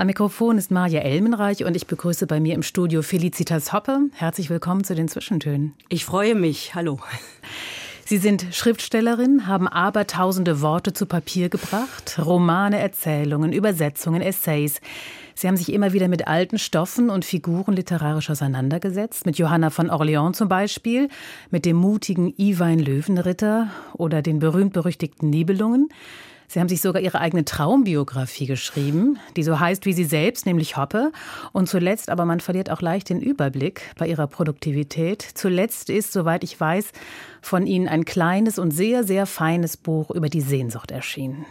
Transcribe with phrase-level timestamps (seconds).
[0.00, 3.98] Am Mikrofon ist Maja Elmenreich und ich begrüße bei mir im Studio Felicitas Hoppe.
[4.14, 5.74] Herzlich willkommen zu den Zwischentönen.
[5.90, 6.74] Ich freue mich.
[6.74, 7.00] Hallo.
[8.06, 14.80] Sie sind Schriftstellerin, haben abertausende Worte zu Papier gebracht, Romane, Erzählungen, Übersetzungen, Essays.
[15.34, 19.90] Sie haben sich immer wieder mit alten Stoffen und Figuren literarisch auseinandergesetzt, mit Johanna von
[19.90, 21.10] Orleans zum Beispiel,
[21.50, 25.90] mit dem mutigen Iwein Löwenritter oder den berühmt-berüchtigten Nibelungen.
[26.52, 30.76] Sie haben sich sogar Ihre eigene Traumbiografie geschrieben, die so heißt wie Sie selbst, nämlich
[30.76, 31.12] Hoppe.
[31.52, 35.24] Und zuletzt, aber man verliert auch leicht den Überblick bei Ihrer Produktivität.
[35.34, 36.90] Zuletzt ist, soweit ich weiß,
[37.40, 41.46] von Ihnen ein kleines und sehr, sehr feines Buch über die Sehnsucht erschienen.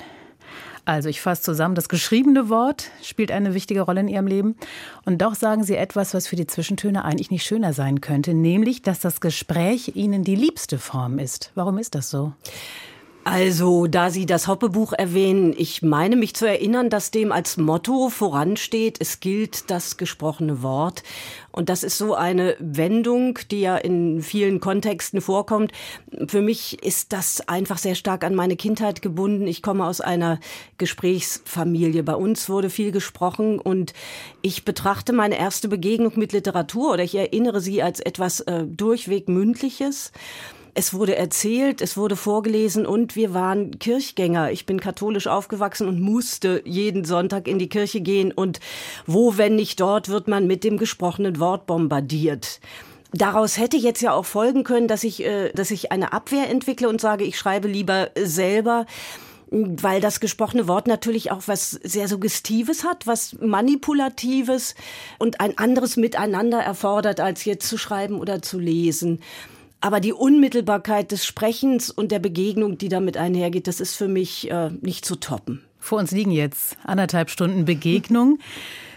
[0.83, 4.57] Also ich fasse zusammen, das geschriebene Wort spielt eine wichtige Rolle in Ihrem Leben.
[5.05, 8.81] Und doch sagen Sie etwas, was für die Zwischentöne eigentlich nicht schöner sein könnte, nämlich,
[8.81, 11.53] dass das Gespräch Ihnen die liebste Form ist.
[11.55, 12.33] Warum ist das so?
[13.25, 18.09] Also, da Sie das Hoppe-Buch erwähnen, ich meine mich zu erinnern, dass dem als Motto
[18.09, 21.03] voransteht, es gilt das gesprochene Wort.
[21.51, 25.73] Und das ist so eine Wendung, die ja in vielen Kontexten vorkommt.
[26.27, 29.47] Für mich ist das einfach sehr stark an meine Kindheit gebunden.
[29.47, 30.39] Ich komme aus einer
[30.77, 32.03] Gesprächsfamilie.
[32.03, 33.93] Bei uns wurde viel gesprochen und
[34.41, 39.27] ich betrachte meine erste Begegnung mit Literatur oder ich erinnere sie als etwas äh, durchweg
[39.27, 40.13] Mündliches.
[40.79, 44.51] Es wurde erzählt, es wurde vorgelesen und wir waren Kirchgänger.
[44.51, 48.61] Ich bin katholisch aufgewachsen und musste jeden Sonntag in die Kirche gehen und
[49.05, 52.61] wo, wenn nicht dort, wird man mit dem gesprochenen Wort bombardiert.
[53.11, 56.87] Daraus hätte jetzt ja auch folgen können, dass ich, äh, dass ich eine Abwehr entwickle
[56.87, 58.85] und sage, ich schreibe lieber selber
[59.51, 64.75] weil das gesprochene Wort natürlich auch was sehr Suggestives hat, was Manipulatives
[65.17, 69.21] und ein anderes Miteinander erfordert, als jetzt zu schreiben oder zu lesen.
[69.81, 74.51] Aber die Unmittelbarkeit des Sprechens und der Begegnung, die damit einhergeht, das ist für mich
[74.51, 75.63] äh, nicht zu toppen.
[75.79, 78.39] Vor uns liegen jetzt anderthalb Stunden Begegnung.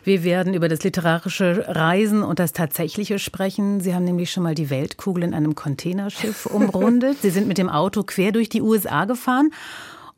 [0.02, 3.80] Wir werden über das literarische Reisen und das Tatsächliche sprechen.
[3.80, 7.22] Sie haben nämlich schon mal die Weltkugel in einem Containerschiff umrundet.
[7.22, 9.50] Sie sind mit dem Auto quer durch die USA gefahren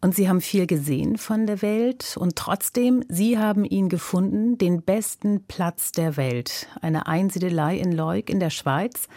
[0.00, 4.82] und Sie haben viel gesehen von der Welt und trotzdem, Sie haben ihn gefunden, den
[4.82, 6.66] besten Platz der Welt.
[6.81, 9.08] Eine Einsiedelei in Leuk in der Schweiz.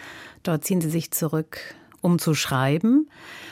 [0.43, 1.59] Dort ziehen Sie sich zurück,
[2.01, 3.09] um zu schreiben.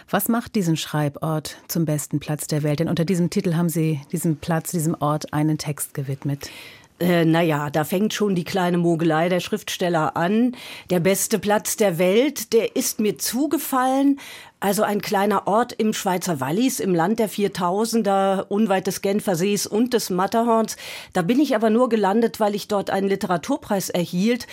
[0.09, 2.79] Was macht diesen Schreibort zum besten Platz der Welt?
[2.79, 6.49] Denn unter diesem Titel haben Sie diesem Platz, diesem Ort einen Text gewidmet.
[6.97, 10.55] Äh, naja, da fängt schon die kleine Mogelei der Schriftsteller an.
[10.89, 14.19] Der beste Platz der Welt, der ist mir zugefallen.
[14.61, 19.93] Also ein kleiner Ort im Schweizer Wallis, im Land der Viertausender, unweit des Genfersees und
[19.93, 20.77] des Matterhorns.
[21.11, 24.47] Da bin ich aber nur gelandet, weil ich dort einen Literaturpreis erhielt.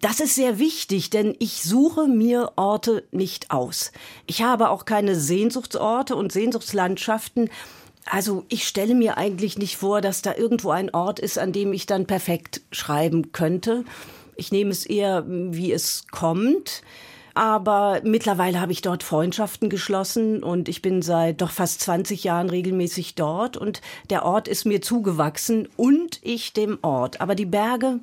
[0.00, 3.92] Das ist sehr wichtig, denn ich suche mir Orte nicht aus.
[4.26, 7.50] Ich habe auch keine Sehnsuchtsorte und Sehnsuchtslandschaften.
[8.04, 11.72] Also ich stelle mir eigentlich nicht vor, dass da irgendwo ein Ort ist, an dem
[11.72, 13.84] ich dann perfekt schreiben könnte.
[14.36, 16.82] Ich nehme es eher, wie es kommt.
[17.34, 22.48] Aber mittlerweile habe ich dort Freundschaften geschlossen und ich bin seit doch fast 20 Jahren
[22.48, 27.20] regelmäßig dort und der Ort ist mir zugewachsen und ich dem Ort.
[27.20, 28.00] Aber die Berge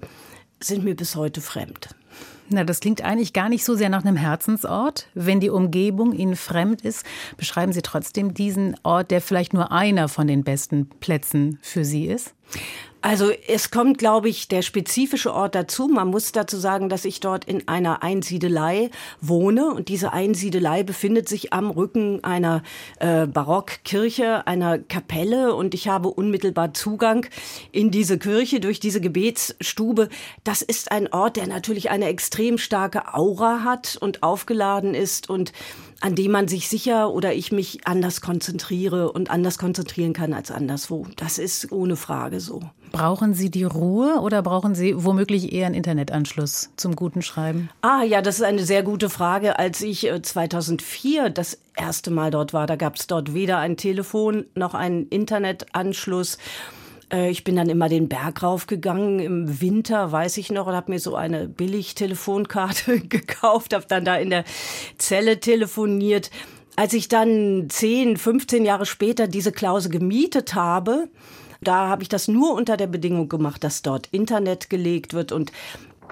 [0.66, 1.90] sind mir bis heute fremd.
[2.50, 5.07] Na, das klingt eigentlich gar nicht so sehr nach einem Herzensort.
[5.13, 7.06] Wenn die Umgebung Ihnen fremd ist,
[7.38, 12.06] beschreiben Sie trotzdem diesen Ort, der vielleicht nur einer von den besten Plätzen für Sie
[12.06, 12.34] ist?
[13.03, 15.89] Also es kommt, glaube ich, der spezifische Ort dazu.
[15.89, 21.27] Man muss dazu sagen, dass ich dort in einer Einsiedelei wohne und diese Einsiedelei befindet
[21.27, 22.63] sich am Rücken einer
[23.01, 27.25] äh, Barockkirche, einer Kapelle und ich habe unmittelbar Zugang
[27.73, 30.07] in diese Kirche durch diese Gebetsstube.
[30.45, 35.51] Das ist ein Ort, der natürlich eine extrem starke Aura hat und aufgeladen ist und
[36.03, 40.51] an dem man sich sicher oder ich mich anders konzentriere und anders konzentrieren kann als
[40.51, 41.07] anderswo.
[41.15, 42.59] Das ist ohne Frage so.
[42.91, 47.69] Brauchen Sie die Ruhe oder brauchen Sie womöglich eher einen Internetanschluss zum guten Schreiben?
[47.81, 49.57] Ah ja, das ist eine sehr gute Frage.
[49.57, 53.77] Als ich 2004 äh, das erste Mal dort war, da gab es dort weder ein
[53.77, 56.38] Telefon noch einen Internetanschluss.
[57.13, 59.19] Äh, ich bin dann immer den Berg raufgegangen.
[59.19, 64.15] Im Winter, weiß ich noch, und habe mir so eine Billig-Telefonkarte gekauft, habe dann da
[64.18, 64.44] in der
[64.98, 66.31] Zelle telefoniert.
[66.75, 71.10] Als ich dann 10, 15 Jahre später diese Klause gemietet habe,
[71.62, 75.54] Da habe ich das nur unter der Bedingung gemacht, dass dort Internet gelegt wird und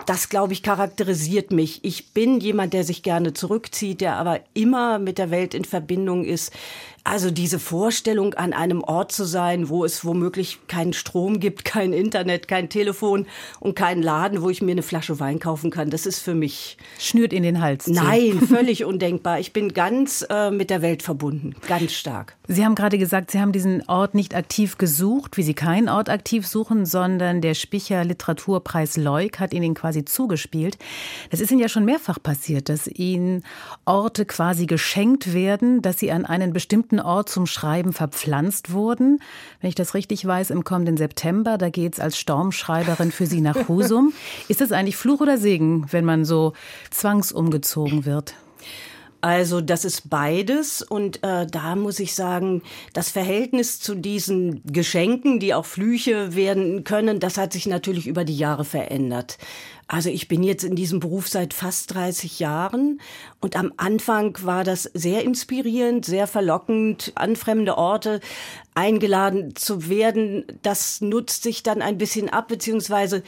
[0.05, 1.83] das, glaube ich, charakterisiert mich.
[1.83, 6.23] Ich bin jemand, der sich gerne zurückzieht, der aber immer mit der Welt in Verbindung
[6.23, 6.53] ist.
[7.03, 11.93] Also diese Vorstellung, an einem Ort zu sein, wo es womöglich keinen Strom gibt, kein
[11.93, 13.25] Internet, kein Telefon
[13.59, 16.77] und keinen Laden, wo ich mir eine Flasche Wein kaufen kann, das ist für mich.
[16.99, 17.85] Schnürt in den Hals.
[17.85, 17.93] Zu.
[17.93, 19.39] Nein, völlig undenkbar.
[19.39, 22.35] Ich bin ganz äh, mit der Welt verbunden, ganz stark.
[22.47, 26.09] Sie haben gerade gesagt, Sie haben diesen Ort nicht aktiv gesucht, wie Sie keinen Ort
[26.09, 30.77] aktiv suchen, sondern der Spicher Literaturpreis Leuk hat Ihnen quasi zugespielt.
[31.29, 33.43] Das ist Ihnen ja schon mehrfach passiert, dass Ihnen
[33.85, 39.19] Orte quasi geschenkt werden, dass Sie an einen bestimmten bestimmten Ort zum Schreiben verpflanzt wurden.
[39.61, 43.39] Wenn ich das richtig weiß, im kommenden September, da geht es als Stormschreiberin für Sie
[43.39, 44.13] nach Husum.
[44.49, 46.53] Ist das eigentlich Fluch oder Segen, wenn man so
[46.89, 48.35] zwangsumgezogen wird?
[49.23, 52.63] Also das ist beides und äh, da muss ich sagen,
[52.93, 58.25] das Verhältnis zu diesen Geschenken, die auch Flüche werden können, das hat sich natürlich über
[58.25, 59.37] die Jahre verändert.
[59.91, 63.01] Also ich bin jetzt in diesem Beruf seit fast 30 Jahren
[63.41, 68.21] und am Anfang war das sehr inspirierend, sehr verlockend, an fremde Orte
[68.73, 70.45] eingeladen zu werden.
[70.61, 73.21] Das nutzt sich dann ein bisschen ab, beziehungsweise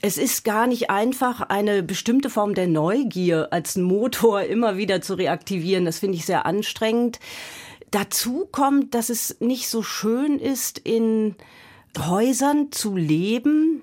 [0.00, 5.14] es ist gar nicht einfach, eine bestimmte Form der Neugier als Motor immer wieder zu
[5.14, 5.84] reaktivieren.
[5.84, 7.20] Das finde ich sehr anstrengend.
[7.92, 11.36] Dazu kommt, dass es nicht so schön ist, in
[11.96, 13.82] Häusern zu leben,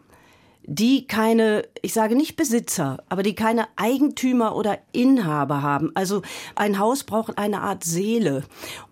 [0.68, 5.92] die keine, ich sage nicht Besitzer, aber die keine Eigentümer oder Inhaber haben.
[5.94, 6.24] Also
[6.56, 8.44] ein Haus braucht eine Art Seele.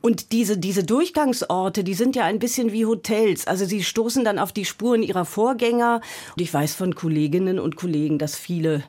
[0.02, 3.48] Und diese, diese Durchgangsorte, die sind ja ein bisschen wie Hotels.
[3.48, 6.02] Also sie stoßen dann auf die Spuren ihrer Vorgänger.
[6.36, 8.84] Und ich weiß von Kolleginnen und Kollegen, dass viele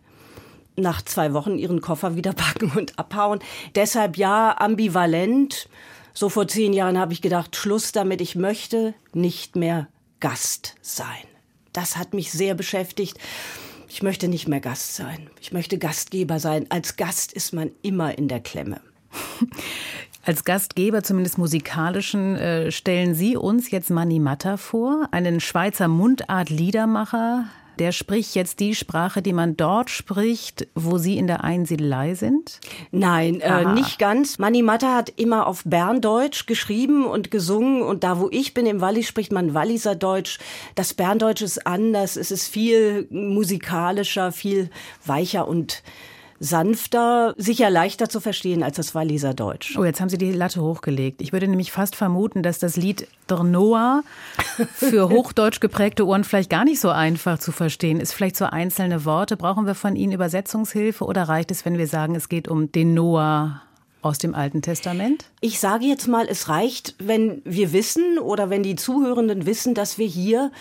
[0.77, 3.39] nach zwei Wochen ihren Koffer wieder packen und abhauen.
[3.75, 5.69] Deshalb ja, ambivalent.
[6.13, 9.89] So vor zehn Jahren habe ich gedacht, Schluss damit, ich möchte nicht mehr
[10.21, 11.34] Gast sein
[11.75, 13.19] das hat mich sehr beschäftigt.
[13.89, 15.29] Ich möchte nicht mehr Gast sein.
[15.41, 16.67] Ich möchte Gastgeber sein.
[16.71, 18.81] Als Gast ist man immer in der Klemme.
[20.27, 27.45] Als Gastgeber, zumindest musikalischen, äh, stellen Sie uns jetzt Mani Matta vor, einen Schweizer Mundart-Liedermacher,
[27.79, 32.61] der spricht jetzt die Sprache, die man dort spricht, wo Sie in der Einsiedelei sind?
[32.91, 34.39] Nein, äh, nicht ganz.
[34.39, 38.81] Mani Matta hat immer auf Berndeutsch geschrieben und gesungen und da, wo ich bin, im
[38.81, 40.39] Wallis, spricht man Walliser Deutsch.
[40.75, 44.71] Das Berndeutsch ist anders, es ist viel musikalischer, viel
[45.05, 45.83] weicher und
[46.41, 49.77] sanfter, sicher leichter zu verstehen als das Walliser Deutsch.
[49.79, 51.23] Oh, jetzt haben Sie die Latte hochgelegt.
[51.23, 54.03] Ich würde nämlich fast vermuten, dass das Lied Der Noah
[54.75, 58.13] für hochdeutsch geprägte Ohren vielleicht gar nicht so einfach zu verstehen ist.
[58.13, 59.37] Vielleicht so einzelne Worte.
[59.37, 62.95] Brauchen wir von Ihnen Übersetzungshilfe oder reicht es, wenn wir sagen, es geht um den
[62.95, 63.63] Noah
[64.05, 65.25] aus dem Alten Testament?
[65.41, 69.99] Ich sage jetzt mal, es reicht, wenn wir wissen oder wenn die Zuhörenden wissen, dass
[69.99, 70.53] wir hier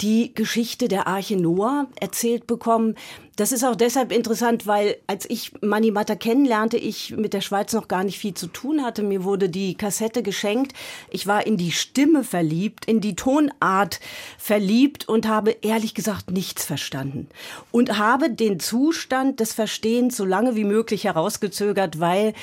[0.00, 2.94] die Geschichte der Arche Noah erzählt bekommen.
[3.36, 7.88] Das ist auch deshalb interessant, weil als ich Manimata kennenlernte, ich mit der Schweiz noch
[7.88, 9.02] gar nicht viel zu tun hatte.
[9.02, 10.72] Mir wurde die Kassette geschenkt.
[11.10, 14.00] Ich war in die Stimme verliebt, in die Tonart
[14.38, 17.28] verliebt und habe ehrlich gesagt nichts verstanden.
[17.70, 22.34] Und habe den Zustand des Verstehens so lange wie möglich herausgezögert, weil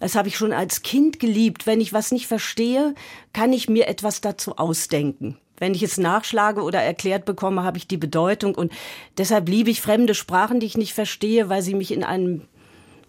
[0.00, 1.66] das habe ich schon als Kind geliebt.
[1.66, 2.94] Wenn ich was nicht verstehe,
[3.32, 5.38] kann ich mir etwas dazu ausdenken.
[5.58, 8.54] Wenn ich es nachschlage oder erklärt bekomme, habe ich die Bedeutung.
[8.54, 8.72] Und
[9.18, 12.42] deshalb liebe ich fremde Sprachen, die ich nicht verstehe, weil sie mich in einem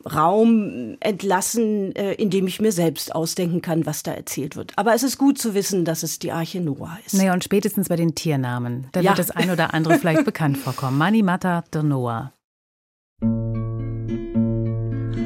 [0.06, 4.74] Raum entlassen, äh, in dem ich mir selbst ausdenken kann, was da erzählt wird.
[4.76, 7.16] Aber es ist gut zu wissen, dass es die Arche Noah ist.
[7.16, 8.88] Naja, und spätestens bei den Tiernamen.
[8.92, 9.12] Da ja.
[9.12, 11.00] wird das ein oder andere vielleicht bekannt vorkommen.
[11.00, 12.34] Mani Mata der Noah.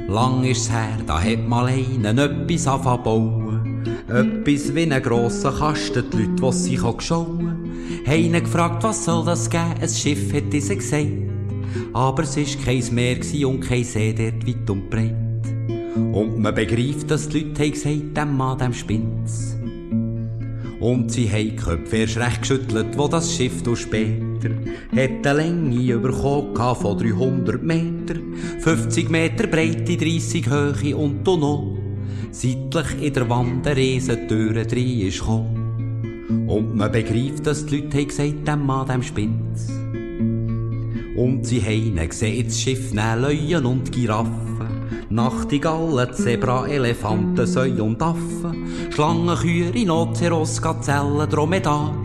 [0.08, 3.59] Lang ist's her, da hat mal einen etwas anfangen
[4.12, 7.70] Etwas wie ein grosser Kasten, die Leute, die sich geschauen
[8.06, 9.76] haben ihn gefragt, was soll das geben?
[9.80, 11.12] Ein Schiff hat sie gesagt.
[11.94, 15.16] Aber es war kein Meer und kein See dort weit und breit.
[15.96, 19.56] Und man begreift, dass die Leute haben gesagt, dem Mann, dem spinnt's.
[20.80, 24.50] Und sie haben die Köpfe erst recht geschüttelt, wo das Schiff durch später
[24.96, 28.16] hat eine Länge bekommen von 300 Meter,
[28.60, 31.79] 50 Meter Breite, 30 Höhe und noch
[32.32, 36.48] seitlich in der Wand eine Riesentüre drin ist gekommen.
[36.48, 39.70] Und man begreift, dass die Leute haben gesagt, dem Mann, dem spinnt's.
[41.16, 44.70] Und sie haben gesehen, das Schiff nehmen Löwen und Giraffen,
[45.10, 51.96] Nachtigallen, Zebra, Elefanten, Säue und Affen, Schlangen, Kühe, Rhinoceros, Gazellen, Dromedar,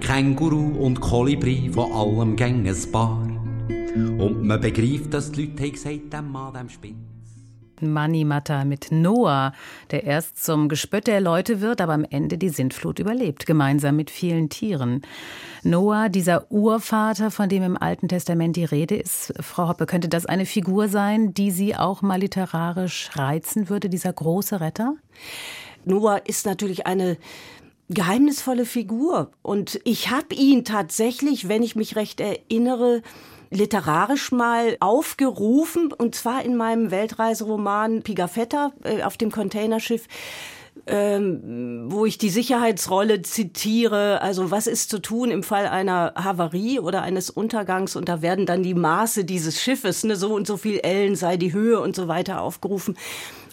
[0.00, 3.22] Känguru und Kolibri, von allem gängen ein Paar.
[3.94, 7.11] Und man begreift, dass die Leute haben gesagt, dem Mann, dem spinnt's.
[7.82, 9.52] Manimata mit Noah,
[9.90, 14.10] der erst zum Gespött der Leute wird, aber am Ende die Sintflut überlebt, gemeinsam mit
[14.10, 15.02] vielen Tieren.
[15.62, 20.26] Noah, dieser Urvater, von dem im Alten Testament die Rede ist, Frau Hoppe, könnte das
[20.26, 24.94] eine Figur sein, die Sie auch mal literarisch reizen würde, dieser große Retter?
[25.84, 27.16] Noah ist natürlich eine
[27.88, 29.30] geheimnisvolle Figur.
[29.42, 33.02] Und ich habe ihn tatsächlich, wenn ich mich recht erinnere,
[33.52, 40.08] literarisch mal aufgerufen, und zwar in meinem Weltreiseroman Pigafetta äh, auf dem Containerschiff.
[40.86, 46.80] Ähm, wo ich die Sicherheitsrolle zitiere, also was ist zu tun im Fall einer Havarie
[46.80, 50.56] oder eines Untergangs und da werden dann die Maße dieses Schiffes, ne, so und so
[50.56, 52.96] viel Ellen sei die Höhe und so weiter aufgerufen.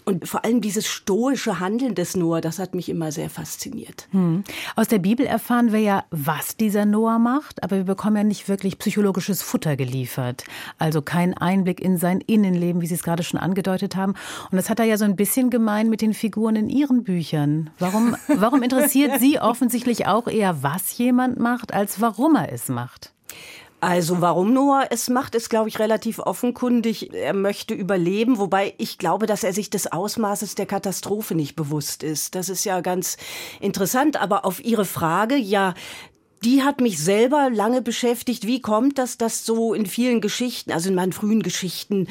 [0.06, 4.08] Und vor allem dieses stoische Handeln des Noah, das hat mich immer sehr fasziniert.
[4.12, 4.44] Hm.
[4.76, 8.50] Aus der Bibel erfahren wir ja, was dieser Noah macht, aber wir bekommen ja nicht
[8.50, 10.44] wirklich psychologisches Futter geliefert.
[10.78, 14.14] Also kein Einblick in sein Innenleben, wie Sie es gerade schon angedeutet haben.
[14.52, 17.70] Und das hat er ja so ein bisschen gemein mit den Figuren in Ihren Büchern.
[17.80, 23.14] Warum, warum interessiert Sie offensichtlich auch eher, was jemand macht, als warum er es macht?
[23.82, 27.14] Also warum Noah es macht, ist, glaube ich, relativ offenkundig.
[27.14, 32.04] Er möchte überleben, wobei ich glaube, dass er sich des Ausmaßes der Katastrophe nicht bewusst
[32.04, 32.36] ist.
[32.36, 33.18] Das ist ja ganz
[33.62, 34.22] interessant.
[34.22, 35.76] Aber auf Ihre Frage, ja,
[36.44, 38.46] die hat mich selber lange beschäftigt.
[38.46, 42.08] Wie kommt das, dass so in vielen Geschichten, also in meinen frühen Geschichten,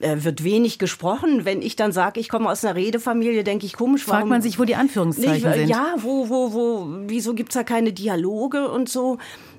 [0.00, 1.44] äh, wird wenig gesprochen.
[1.44, 4.04] Wenn ich dann sage, ich komme aus einer Redefamilie, denke ich komisch.
[4.04, 5.68] Fragt man sich, wo die Anführungszeichen nicht, sind.
[5.68, 9.18] Ja, wo, wo, wo, wieso gibt's da keine Dialoge und so?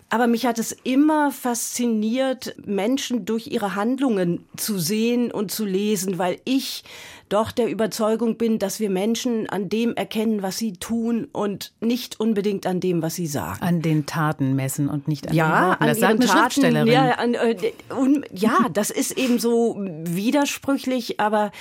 [0.09, 6.17] Aber mich hat es immer fasziniert, Menschen durch ihre Handlungen zu sehen und zu lesen,
[6.17, 6.83] weil ich
[7.29, 12.19] doch der Überzeugung bin, dass wir Menschen an dem erkennen, was sie tun und nicht
[12.19, 13.61] unbedingt an dem, was sie sagen.
[13.61, 15.85] An den Taten messen und nicht an ja, den Worten.
[15.85, 16.87] Das an sagt eine Taten.
[16.87, 17.55] Ja, an, äh,
[17.95, 21.51] un, ja, das ist eben so widersprüchlich, aber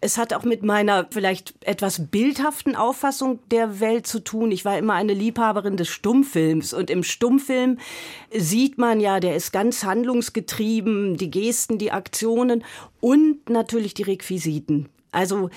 [0.00, 4.52] es hat auch mit meiner vielleicht etwas bildhaften Auffassung der Welt zu tun.
[4.52, 7.78] Ich war immer eine Liebhaberin des Stummfilms und im Stummfilm
[8.30, 12.62] sieht man ja, der ist ganz handlungsgetrieben, die Gesten, die Aktionen
[13.00, 14.88] und natürlich die Requisiten.
[15.14, 15.50] Also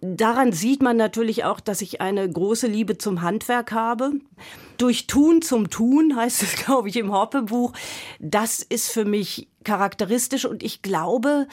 [0.00, 4.12] daran sieht man natürlich auch, dass ich eine große Liebe zum Handwerk habe.
[4.78, 7.72] Durch Tun zum Tun heißt es, glaube ich, im Hoppe-Buch.
[8.18, 11.46] Das ist für mich charakteristisch und ich glaube,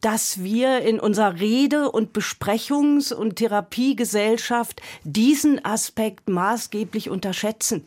[0.00, 7.84] dass wir in unserer Rede- und Besprechungs- und Therapiegesellschaft diesen Aspekt maßgeblich unterschätzen.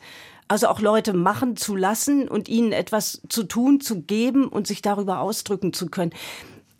[0.49, 4.81] Also auch Leute machen zu lassen und ihnen etwas zu tun, zu geben und sich
[4.81, 6.11] darüber ausdrücken zu können.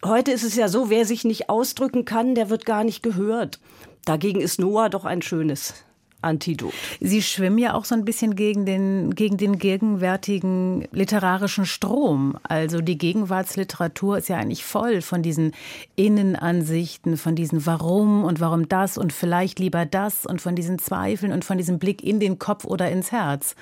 [0.04, 3.60] Heute ist es ja so, wer sich nicht ausdrücken kann, der wird gar nicht gehört.
[4.06, 5.76] Dagegen ist Noah doch ein schönes
[6.22, 6.74] Antidot.
[7.00, 12.38] Sie schwimmen ja auch so ein bisschen gegen den, gegen den gegenwärtigen literarischen Strom.
[12.44, 15.54] Also die Gegenwartsliteratur ist ja eigentlich voll von diesen
[15.96, 21.32] Innenansichten, von diesen Warum und warum das und vielleicht lieber das und von diesen Zweifeln
[21.32, 23.56] und von diesem Blick in den Kopf oder ins Herz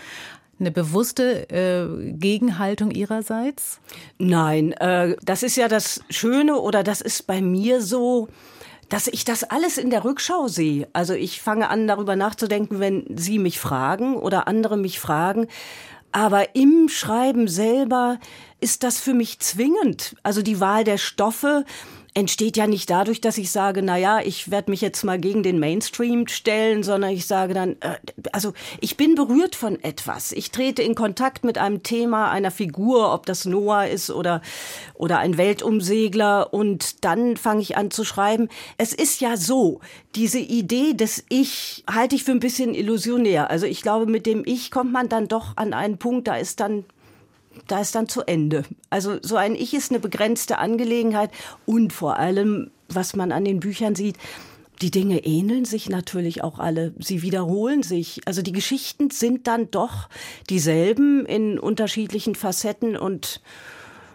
[0.59, 3.79] eine bewusste äh, Gegenhaltung Ihrerseits?
[4.17, 8.27] Nein, äh, das ist ja das Schöne oder das ist bei mir so,
[8.89, 10.87] dass ich das alles in der Rückschau sehe.
[10.93, 15.47] Also ich fange an, darüber nachzudenken, wenn Sie mich fragen oder andere mich fragen.
[16.11, 18.19] Aber im Schreiben selber
[18.59, 20.15] ist das für mich zwingend.
[20.23, 21.65] Also die Wahl der Stoffe,
[22.13, 25.43] entsteht ja nicht dadurch, dass ich sage, na ja, ich werde mich jetzt mal gegen
[25.43, 27.97] den Mainstream stellen, sondern ich sage dann, äh,
[28.31, 30.31] also ich bin berührt von etwas.
[30.31, 34.41] Ich trete in Kontakt mit einem Thema, einer Figur, ob das Noah ist oder
[34.95, 38.49] oder ein Weltumsegler und dann fange ich an zu schreiben.
[38.77, 39.79] Es ist ja so,
[40.15, 43.49] diese Idee des Ich halte ich für ein bisschen illusionär.
[43.49, 46.59] Also ich glaube, mit dem Ich kommt man dann doch an einen Punkt, da ist
[46.59, 46.85] dann
[47.67, 48.63] da ist dann zu Ende.
[48.89, 51.31] Also so ein Ich ist eine begrenzte Angelegenheit
[51.65, 54.17] und vor allem, was man an den Büchern sieht,
[54.81, 56.93] die Dinge ähneln sich natürlich auch alle.
[56.99, 58.21] Sie wiederholen sich.
[58.25, 60.07] Also die Geschichten sind dann doch
[60.49, 63.41] dieselben in unterschiedlichen Facetten und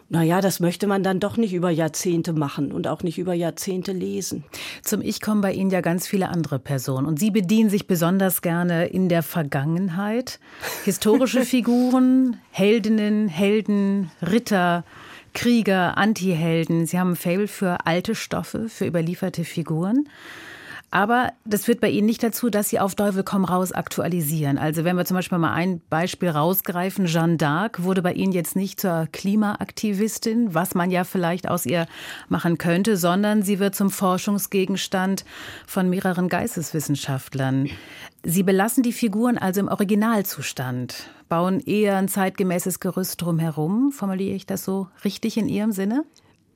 [0.09, 3.93] naja, das möchte man dann doch nicht über Jahrzehnte machen und auch nicht über Jahrzehnte
[3.93, 4.45] lesen.
[4.83, 7.07] Zum Ich kommen bei Ihnen ja ganz viele andere Personen.
[7.07, 10.39] Und Sie bedienen sich besonders gerne in der Vergangenheit.
[10.85, 14.85] Historische Figuren, Heldinnen, Helden, Ritter,
[15.33, 16.87] Krieger, Antihelden.
[16.87, 20.09] Sie haben ein Fable für alte Stoffe, für überlieferte Figuren.
[20.95, 24.59] Aber das führt bei Ihnen nicht dazu, dass Sie auf Teufel komm raus aktualisieren.
[24.59, 28.55] Also wenn wir zum Beispiel mal ein Beispiel rausgreifen, Jeanne d'Arc wurde bei Ihnen jetzt
[28.55, 31.89] nicht zur Klimaaktivistin, was man ja vielleicht aus ihr
[32.29, 35.25] machen könnte, sondern sie wird zum Forschungsgegenstand
[35.67, 37.71] von mehreren Geisteswissenschaftlern.
[38.23, 43.91] Sie belassen die Figuren also im Originalzustand, bauen eher ein zeitgemäßes Gerüst drumherum.
[43.91, 46.05] Formuliere ich das so richtig in Ihrem Sinne?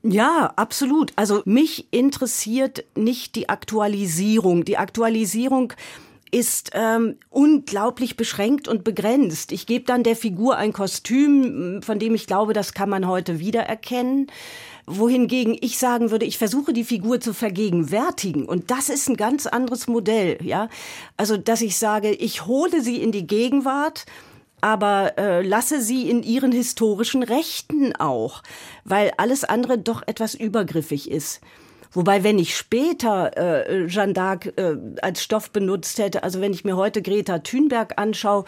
[0.03, 1.11] Ja, absolut.
[1.15, 4.63] Also mich interessiert nicht die Aktualisierung.
[4.63, 5.73] Die Aktualisierung
[6.31, 9.51] ist ähm, unglaublich beschränkt und begrenzt.
[9.51, 13.39] Ich gebe dann der Figur ein Kostüm, von dem ich glaube, das kann man heute
[13.39, 14.27] wiedererkennen
[14.89, 19.45] wohingegen ich sagen würde, ich versuche die Figur zu vergegenwärtigen und das ist ein ganz
[19.45, 20.67] anderes Modell, ja?
[21.15, 24.05] Also, dass ich sage, ich hole sie in die Gegenwart
[24.61, 28.43] aber äh, lasse sie in ihren historischen Rechten auch,
[28.83, 31.41] weil alles andere doch etwas übergriffig ist.
[31.91, 36.63] Wobei, wenn ich später äh, Jeanne d'Arc äh, als Stoff benutzt hätte, also wenn ich
[36.63, 38.45] mir heute Greta Thunberg anschaue,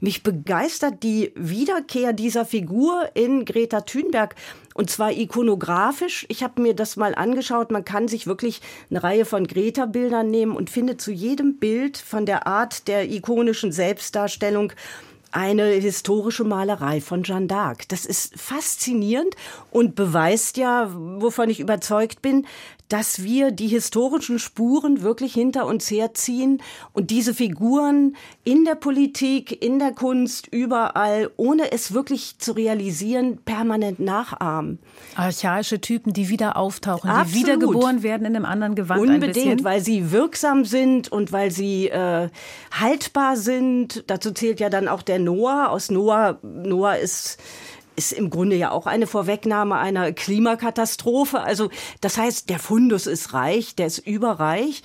[0.00, 4.34] mich begeistert die Wiederkehr dieser Figur in Greta Thunberg
[4.74, 6.24] und zwar ikonografisch.
[6.30, 7.70] Ich habe mir das mal angeschaut.
[7.70, 12.24] Man kann sich wirklich eine Reihe von Greta-Bildern nehmen und findet zu jedem Bild von
[12.24, 14.72] der Art der ikonischen Selbstdarstellung
[15.32, 17.84] eine historische Malerei von Jeanne d'Arc.
[17.88, 19.34] Das ist faszinierend
[19.70, 22.46] und beweist ja, wovon ich überzeugt bin,
[22.90, 26.60] dass wir die historischen Spuren wirklich hinter uns herziehen
[26.92, 33.38] und diese Figuren in der Politik, in der Kunst, überall, ohne es wirklich zu realisieren,
[33.44, 34.80] permanent nachahmen.
[35.14, 37.32] Archaische Typen, die wieder auftauchen, Absolut.
[37.32, 39.00] die wiedergeboren werden in einem anderen Gewand.
[39.00, 42.28] Unbedingt, weil sie wirksam sind und weil sie äh,
[42.72, 44.02] haltbar sind.
[44.08, 45.70] Dazu zählt ja dann auch der Noah.
[45.70, 47.38] Aus Noah, Noah ist
[48.00, 51.40] ist im Grunde ja auch eine Vorwegnahme einer Klimakatastrophe.
[51.40, 51.68] Also
[52.00, 54.82] das heißt, der Fundus ist reich, der ist überreich.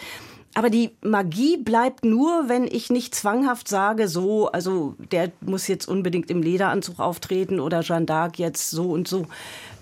[0.54, 5.86] Aber die Magie bleibt nur, wenn ich nicht zwanghaft sage, so, also der muss jetzt
[5.86, 9.28] unbedingt im Lederanzug auftreten oder Jeanne d'Arc jetzt so und so.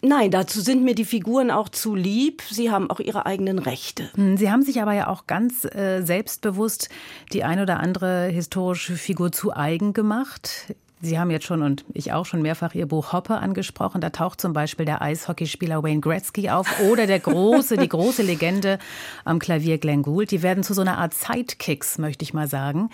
[0.02, 2.42] Nein, dazu sind mir die Figuren auch zu lieb.
[2.50, 4.10] Sie haben auch ihre eigenen Rechte.
[4.16, 6.90] Hm, Sie haben sich aber ja auch ganz äh, selbstbewusst
[7.34, 10.76] die ein oder andere historische Figur zu eigen gemacht.
[11.06, 14.00] Sie haben jetzt schon und ich auch schon mehrfach Ihr Buch Hopper angesprochen.
[14.00, 18.80] Da taucht zum Beispiel der Eishockeyspieler Wayne Gretzky auf oder der große, die große Legende
[19.26, 20.32] am Klavier Glenn Gould.
[20.32, 22.90] Die werden zu so einer Art Sidekicks, möchte ich mal sagen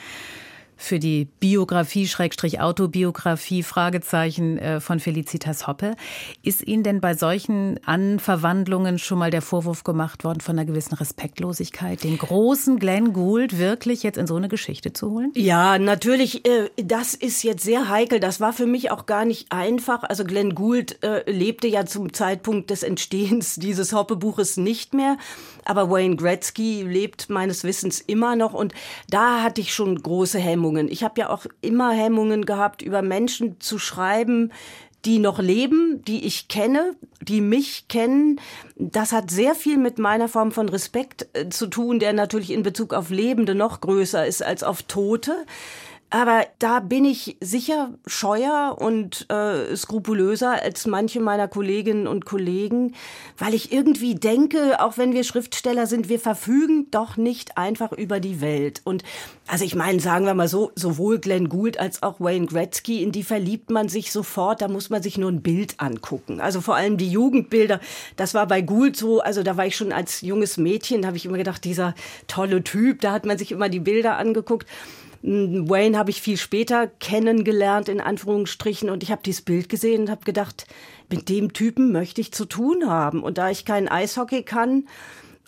[0.79, 5.95] für die Biografie, Schrägstrich Autobiografie, Fragezeichen äh, von Felicitas Hoppe.
[6.41, 10.95] Ist Ihnen denn bei solchen Anverwandlungen schon mal der Vorwurf gemacht worden von einer gewissen
[10.95, 15.31] Respektlosigkeit, den großen Glenn Gould wirklich jetzt in so eine Geschichte zu holen?
[15.35, 18.21] Ja, natürlich, äh, das ist jetzt sehr heikel.
[18.21, 20.03] Das war für mich auch gar nicht einfach.
[20.03, 25.17] Also Glenn Gould äh, lebte ja zum Zeitpunkt des Entstehens dieses Hoppe-Buches nicht mehr.
[25.65, 28.53] Aber Wayne Gretzky lebt meines Wissens immer noch.
[28.53, 28.73] Und
[29.09, 30.91] da hatte ich schon große Hemmungen Hemmungen.
[30.91, 34.51] Ich habe ja auch immer Hemmungen gehabt, über Menschen zu schreiben,
[35.05, 38.39] die noch leben, die ich kenne, die mich kennen.
[38.75, 42.63] Das hat sehr viel mit meiner Form von Respekt äh, zu tun, der natürlich in
[42.63, 45.45] Bezug auf Lebende noch größer ist als auf Tote.
[46.11, 52.95] Aber da bin ich sicher scheuer und äh, skrupulöser als manche meiner Kolleginnen und Kollegen,
[53.37, 58.19] weil ich irgendwie denke, auch wenn wir Schriftsteller sind, wir verfügen doch nicht einfach über
[58.19, 58.81] die Welt.
[58.85, 59.03] Und
[59.45, 63.11] also ich meine, sagen wir mal so, sowohl Glenn Gould als auch Wayne Gretzky, in
[63.11, 66.41] die verliebt man sich sofort, da muss man sich nur ein Bild angucken.
[66.41, 67.79] Also vor allem die Jugendbilder,
[68.15, 71.17] das war bei Gould so, also da war ich schon als junges Mädchen, da habe
[71.17, 71.93] ich immer gedacht, dieser
[72.27, 74.65] tolle Typ, da hat man sich immer die Bilder angeguckt.
[75.21, 80.09] Wayne habe ich viel später kennengelernt, in Anführungsstrichen, und ich habe dieses Bild gesehen und
[80.09, 80.65] habe gedacht,
[81.09, 83.23] mit dem Typen möchte ich zu tun haben.
[83.23, 84.87] Und da ich kein Eishockey kann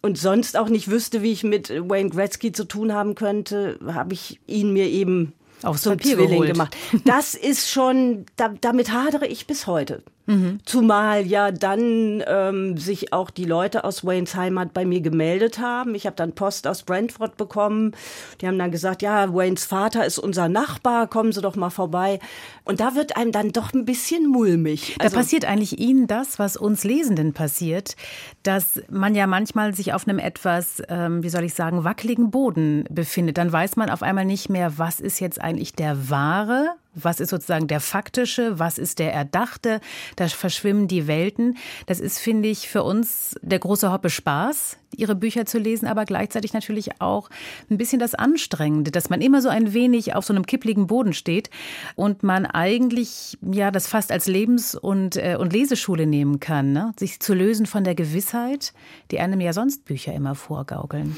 [0.01, 4.13] und sonst auch nicht wüsste, wie ich mit Wayne Gretzky zu tun haben könnte, habe
[4.13, 6.51] ich ihn mir eben aufs zum Papier Zwilling geholt.
[6.51, 6.77] gemacht.
[7.05, 10.03] Das ist schon, da, damit hadere ich bis heute.
[10.25, 10.59] Mhm.
[10.65, 15.95] Zumal ja dann ähm, sich auch die Leute aus Waynes Heimat bei mir gemeldet haben.
[15.95, 17.93] Ich habe dann Post aus Brentford bekommen.
[18.39, 22.19] Die haben dann gesagt, ja, Waynes Vater ist unser Nachbar, kommen Sie doch mal vorbei.
[22.63, 24.95] Und da wird einem dann doch ein bisschen mulmig.
[24.99, 27.95] Also, da passiert eigentlich Ihnen das, was uns Lesenden passiert,
[28.43, 32.85] dass man ja manchmal sich auf einem etwas, ähm, wie soll ich sagen, wackeligen Boden
[32.89, 33.37] befindet.
[33.37, 37.29] Dann weiß man auf einmal nicht mehr, was ist jetzt eigentlich der wahre was ist
[37.29, 38.59] sozusagen der faktische?
[38.59, 39.79] Was ist der erdachte?
[40.15, 41.57] Da verschwimmen die Welten.
[41.85, 46.05] Das ist, finde ich, für uns der große Hoppe Spaß, ihre Bücher zu lesen, aber
[46.05, 47.29] gleichzeitig natürlich auch
[47.69, 51.13] ein bisschen das Anstrengende, dass man immer so ein wenig auf so einem kippligen Boden
[51.13, 51.49] steht
[51.95, 56.93] und man eigentlich ja das fast als Lebens- und, äh, und Leseschule nehmen kann, ne?
[56.99, 58.73] sich zu lösen von der Gewissheit,
[59.11, 61.15] die einem ja sonst Bücher immer vorgaukeln.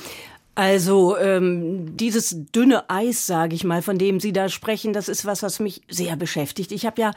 [0.55, 5.25] Also ähm, dieses dünne Eis, sage ich mal, von dem Sie da sprechen, das ist
[5.25, 6.71] was, was mich sehr beschäftigt.
[6.71, 7.11] Ich habe ja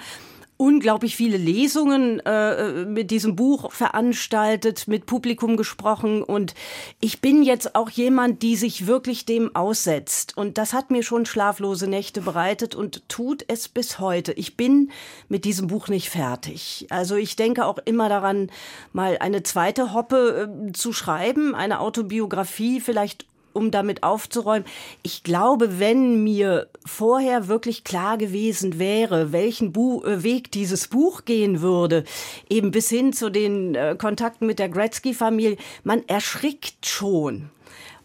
[0.56, 6.54] unglaublich viele Lesungen äh, mit diesem Buch veranstaltet, mit Publikum gesprochen und
[7.00, 11.26] ich bin jetzt auch jemand, die sich wirklich dem aussetzt und das hat mir schon
[11.26, 14.32] schlaflose Nächte bereitet und tut es bis heute.
[14.32, 14.90] Ich bin
[15.28, 16.86] mit diesem Buch nicht fertig.
[16.90, 18.50] Also ich denke auch immer daran,
[18.92, 24.66] mal eine zweite Hoppe äh, zu schreiben, eine Autobiografie vielleicht um damit aufzuräumen.
[25.02, 31.24] Ich glaube, wenn mir vorher wirklich klar gewesen wäre, welchen Bu äh, Weg dieses Buch
[31.24, 32.04] gehen würde,
[32.48, 37.50] eben bis hin zu den äh, Kontakten mit der Gretzky-Familie, man erschrickt schon.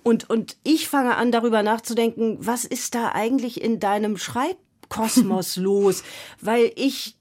[0.03, 6.03] Und, und ich fange an, darüber nachzudenken, was ist da eigentlich in deinem Schreibkosmos los?
[6.39, 7.15] Weil ich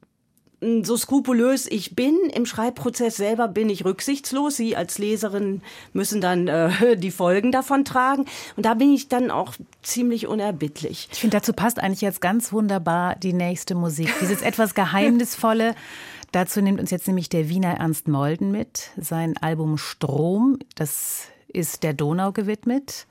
[0.60, 4.56] so skrupulös ich bin, im Schreibprozess selber bin ich rücksichtslos.
[4.56, 8.26] Sie als Leserin müssen dann äh, die Folgen davon tragen.
[8.56, 11.08] Und da bin ich dann auch ziemlich unerbittlich.
[11.12, 14.12] Ich finde, dazu passt eigentlich jetzt ganz wunderbar die nächste Musik.
[14.20, 15.74] Dieses etwas Geheimnisvolle.
[16.32, 18.90] Dazu nimmt uns jetzt nämlich der Wiener Ernst Molden mit.
[18.96, 23.06] Sein Album Strom, das ist der Donau gewidmet.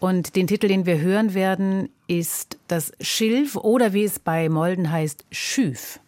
[0.00, 4.90] Und den Titel, den wir hören werden, ist das Schilf oder wie es bei Molden
[4.90, 5.98] heißt, Schüf.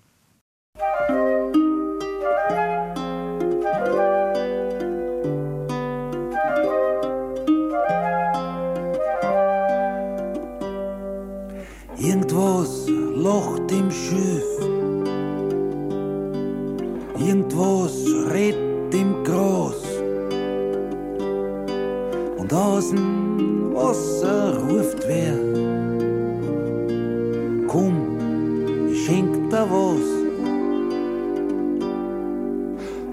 [12.00, 12.86] Irgendwas
[13.16, 14.44] lacht im Schiff,
[17.18, 17.94] irgendwas
[18.32, 19.82] redet im Gras.
[22.38, 25.34] Und aus dem Wasser ruft wer:
[27.66, 30.17] Komm, ich schenk dir was.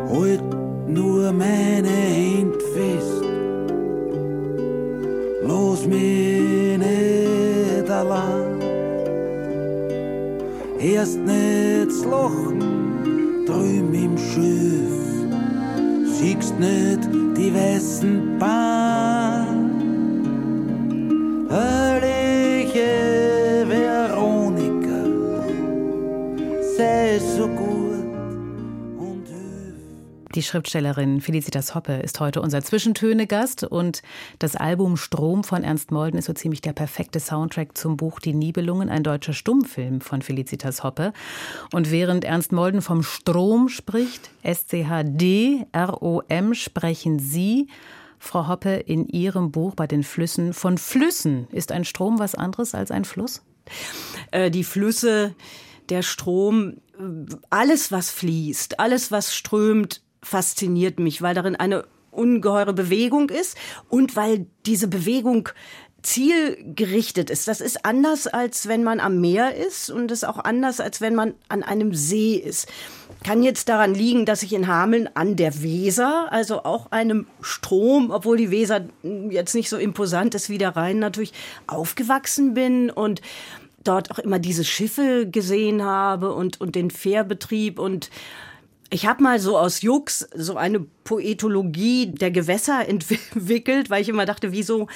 [0.10, 0.42] Halt
[0.88, 3.24] nur meine Hand fest,
[5.42, 8.62] los mich nicht allein.
[10.80, 12.60] Erst nicht das Lachen
[13.46, 14.96] drüben im Schiff,
[16.20, 19.25] siehst nicht die weißen Bahn.
[30.36, 34.02] Die Schriftstellerin Felicitas Hoppe ist heute unser Zwischentöne-Gast und
[34.38, 38.34] das Album Strom von Ernst Molden ist so ziemlich der perfekte Soundtrack zum Buch Die
[38.34, 41.14] Nibelungen, ein deutscher Stummfilm von Felicitas Hoppe.
[41.72, 44.94] Und während Ernst Molden vom Strom spricht, S-C-H-D-R-O-M,
[46.54, 47.70] sprechen Sie,
[48.20, 51.48] Frau Hoppe, in Ihrem Buch bei den Flüssen von Flüssen.
[51.52, 53.42] Ist ein Strom was anderes als ein Fluss?
[54.32, 55.34] Äh, die Flüsse,
[55.88, 56.82] der Strom,
[57.50, 63.58] alles, was fließt, alles, was strömt, fasziniert mich, weil darin eine ungeheure Bewegung ist
[63.90, 65.50] und weil diese Bewegung
[66.02, 67.48] zielgerichtet ist.
[67.48, 71.16] Das ist anders, als wenn man am Meer ist und ist auch anders, als wenn
[71.16, 72.68] man an einem See ist.
[73.24, 78.12] Kann jetzt daran liegen, dass ich in Hameln an der Weser, also auch einem Strom,
[78.12, 78.86] obwohl die Weser
[79.30, 81.34] jetzt nicht so imposant ist wie der Rhein, natürlich
[81.66, 83.22] aufgewachsen bin und
[83.84, 88.10] dort auch immer diese Schiffe gesehen habe und, und den Fährbetrieb und
[88.90, 94.26] ich habe mal so aus Jux so eine Poetologie der Gewässer entwickelt, weil ich immer
[94.26, 94.88] dachte, wieso,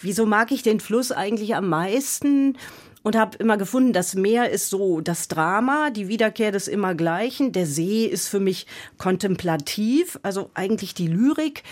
[0.00, 2.56] wieso mag ich den Fluss eigentlich am meisten?
[3.04, 7.52] Und habe immer gefunden, das Meer ist so das Drama, die Wiederkehr des Immergleichen.
[7.52, 8.66] Der See ist für mich
[8.98, 11.62] kontemplativ, also eigentlich die Lyrik.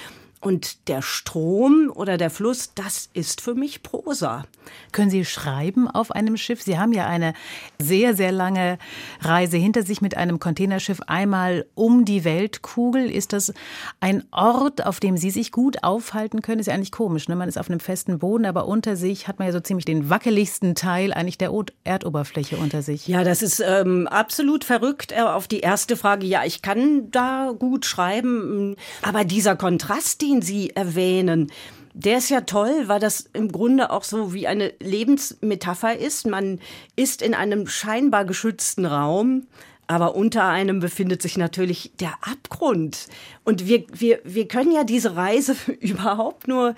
[0.47, 4.45] Und der Strom oder der Fluss, das ist für mich Prosa.
[4.93, 6.63] Können Sie schreiben auf einem Schiff?
[6.63, 7.35] Sie haben ja eine
[7.81, 8.79] sehr, sehr lange
[9.21, 13.11] Reise hinter sich mit einem Containerschiff einmal um die Weltkugel.
[13.11, 13.53] Ist das
[13.99, 16.61] ein Ort, auf dem Sie sich gut aufhalten können?
[16.61, 17.35] Ist ja eigentlich komisch, ne?
[17.35, 20.11] Man ist auf einem festen Boden, aber unter sich hat man ja so ziemlich den
[20.11, 21.51] wackeligsten Teil eigentlich der
[21.83, 23.09] Erdoberfläche unter sich.
[23.09, 25.11] Ja, das ist ähm, absolut verrückt.
[25.11, 28.77] Äh, auf die erste Frage, ja, ich kann da gut schreiben.
[29.03, 31.51] Aber dieser Kontrast, den den Sie erwähnen,
[31.95, 36.27] der ist ja toll, weil das im Grunde auch so wie eine Lebensmetapher ist.
[36.27, 36.61] Man
[36.95, 39.47] ist in einem scheinbar geschützten Raum,
[39.87, 43.07] aber unter einem befindet sich natürlich der Abgrund.
[43.45, 46.75] Und wir, wir, wir können ja diese Reise überhaupt nur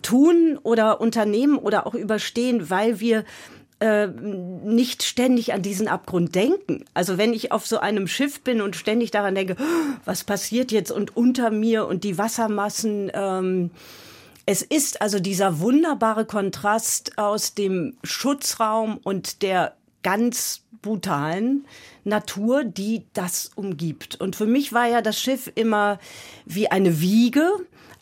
[0.00, 3.24] tun oder unternehmen oder auch überstehen, weil wir
[3.82, 6.84] äh, nicht ständig an diesen Abgrund denken.
[6.94, 10.70] Also wenn ich auf so einem Schiff bin und ständig daran denke, oh, was passiert
[10.70, 13.10] jetzt und unter mir und die Wassermassen.
[13.12, 13.70] Ähm,
[14.46, 21.64] es ist also dieser wunderbare Kontrast aus dem Schutzraum und der ganz brutalen
[22.04, 24.20] Natur, die das umgibt.
[24.20, 25.98] Und für mich war ja das Schiff immer
[26.44, 27.50] wie eine Wiege,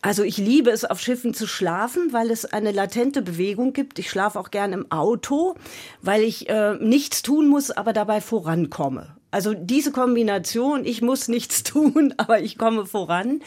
[0.03, 3.99] also ich liebe es, auf Schiffen zu schlafen, weil es eine latente Bewegung gibt.
[3.99, 5.57] Ich schlafe auch gern im Auto,
[6.01, 9.15] weil ich äh, nichts tun muss, aber dabei vorankomme.
[9.31, 13.43] Also diese Kombination, ich muss nichts tun, aber ich komme voran.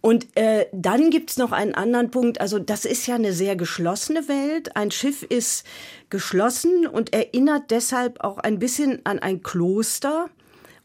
[0.00, 2.40] Und äh, dann gibt's noch einen anderen Punkt.
[2.40, 4.76] Also das ist ja eine sehr geschlossene Welt.
[4.76, 5.66] Ein Schiff ist
[6.10, 10.30] geschlossen und erinnert deshalb auch ein bisschen an ein Kloster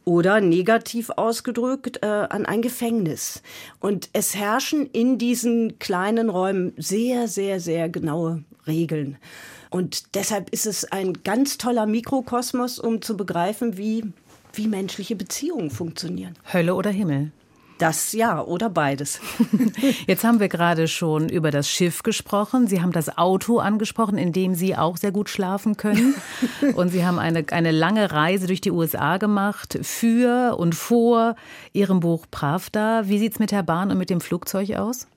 [0.05, 3.41] oder negativ ausgedrückt äh, an ein Gefängnis.
[3.79, 9.17] Und es herrschen in diesen kleinen Räumen sehr, sehr, sehr genaue Regeln.
[9.69, 14.03] Und deshalb ist es ein ganz toller Mikrokosmos, um zu begreifen, wie,
[14.53, 16.35] wie menschliche Beziehungen funktionieren.
[16.51, 17.31] Hölle oder Himmel?
[17.81, 19.19] Das ja oder beides.
[20.05, 22.67] Jetzt haben wir gerade schon über das Schiff gesprochen.
[22.67, 26.13] Sie haben das Auto angesprochen, in dem Sie auch sehr gut schlafen können.
[26.75, 31.35] Und Sie haben eine, eine lange Reise durch die USA gemacht für und vor
[31.73, 33.07] Ihrem Buch Pravda.
[33.07, 35.07] Wie sieht es mit der Bahn und mit dem Flugzeug aus?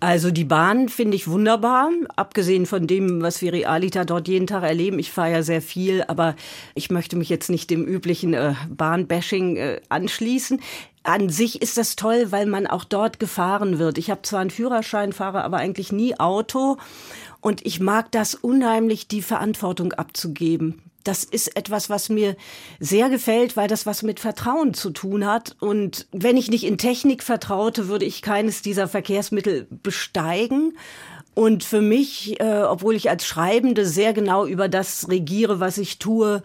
[0.00, 4.62] Also die Bahn finde ich wunderbar, abgesehen von dem, was wir Realita dort jeden Tag
[4.62, 4.98] erleben.
[4.98, 6.36] Ich fahre ja sehr viel, aber
[6.74, 10.60] ich möchte mich jetzt nicht dem üblichen äh, Bahnbashing äh, anschließen
[11.06, 13.98] an sich ist das toll, weil man auch dort gefahren wird.
[13.98, 16.76] Ich habe zwar einen Führerschein, fahre aber eigentlich nie Auto.
[17.40, 20.82] Und ich mag das unheimlich, die Verantwortung abzugeben.
[21.04, 22.36] Das ist etwas, was mir
[22.80, 25.54] sehr gefällt, weil das was mit Vertrauen zu tun hat.
[25.60, 30.76] Und wenn ich nicht in Technik vertraute, würde ich keines dieser Verkehrsmittel besteigen.
[31.34, 35.98] Und für mich, äh, obwohl ich als Schreibende sehr genau über das regiere, was ich
[35.98, 36.42] tue,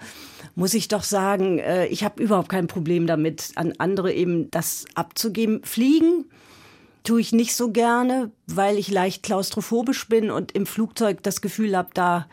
[0.56, 4.86] muss ich doch sagen, äh, ich habe überhaupt kein Problem damit, an andere eben das
[4.96, 5.62] abzugeben.
[5.64, 6.26] Fliegen
[7.04, 11.76] tue ich nicht so gerne, weil ich leicht klaustrophobisch bin und im Flugzeug das Gefühl
[11.76, 12.28] habe, da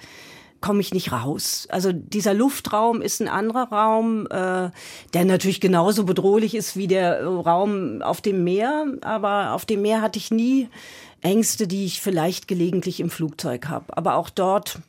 [0.61, 1.69] komme ich nicht raus.
[1.71, 4.71] Also dieser Luftraum ist ein anderer Raum, äh,
[5.15, 8.87] der natürlich genauso bedrohlich ist wie der Raum auf dem Meer.
[9.03, 10.69] Aber auf dem Meer hatte ich nie
[11.21, 13.97] Ängste, die ich vielleicht gelegentlich im Flugzeug habe.
[13.97, 14.81] Aber auch dort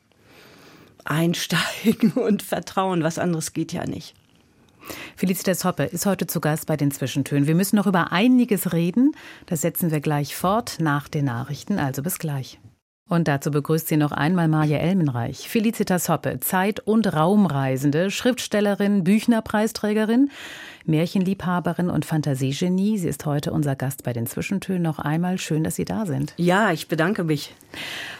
[1.06, 3.02] einsteigen und vertrauen.
[3.02, 4.14] Was anderes geht ja nicht.
[5.16, 7.46] Felicitas Hoppe ist heute zu Gast bei den Zwischentönen.
[7.46, 9.12] Wir müssen noch über einiges reden.
[9.46, 11.78] Das setzen wir gleich fort nach den Nachrichten.
[11.78, 12.58] Also bis gleich.
[13.10, 20.30] Und dazu begrüßt sie noch einmal Maja Elmenreich, Felicitas Hoppe, Zeit- und Raumreisende, Schriftstellerin, Büchnerpreisträgerin,
[20.86, 22.98] Märchenliebhaberin und Fantasiegenie.
[22.98, 24.82] Sie ist heute unser Gast bei den Zwischentönen.
[24.82, 26.34] Noch einmal schön, dass Sie da sind.
[26.36, 27.54] Ja, ich bedanke mich.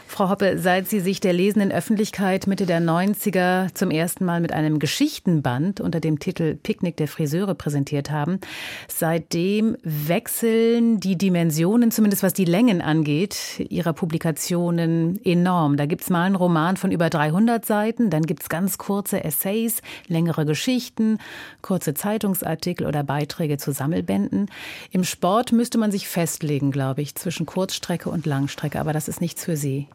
[0.07, 4.51] Frau Hoppe, seit Sie sich der lesenden Öffentlichkeit Mitte der 90er zum ersten Mal mit
[4.51, 8.41] einem Geschichtenband unter dem Titel Picknick der Friseure präsentiert haben,
[8.89, 15.77] seitdem wechseln die Dimensionen, zumindest was die Längen angeht, Ihrer Publikationen enorm.
[15.77, 19.23] Da gibt es mal einen Roman von über 300 Seiten, dann gibt es ganz kurze
[19.23, 21.19] Essays, längere Geschichten,
[21.61, 24.49] kurze Zeitungsartikel oder Beiträge zu Sammelbänden.
[24.91, 29.21] Im Sport müsste man sich festlegen, glaube ich, zwischen Kurzstrecke und Langstrecke, aber das ist
[29.21, 29.87] nichts für Sie.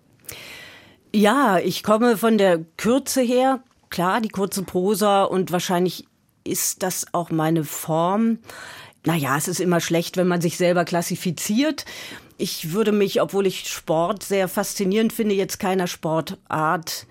[1.14, 3.60] Ja, ich komme von der Kürze her.
[3.88, 6.06] Klar, die kurze Prosa und wahrscheinlich
[6.44, 8.38] ist das auch meine Form.
[9.04, 11.84] Naja, es ist immer schlecht, wenn man sich selber klassifiziert.
[12.38, 17.06] Ich würde mich, obwohl ich Sport sehr faszinierend finde, jetzt keiner Sportart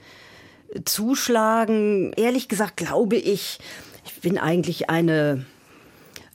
[0.84, 2.12] zuschlagen.
[2.14, 3.60] Ehrlich gesagt glaube ich
[4.26, 5.46] bin eigentlich eine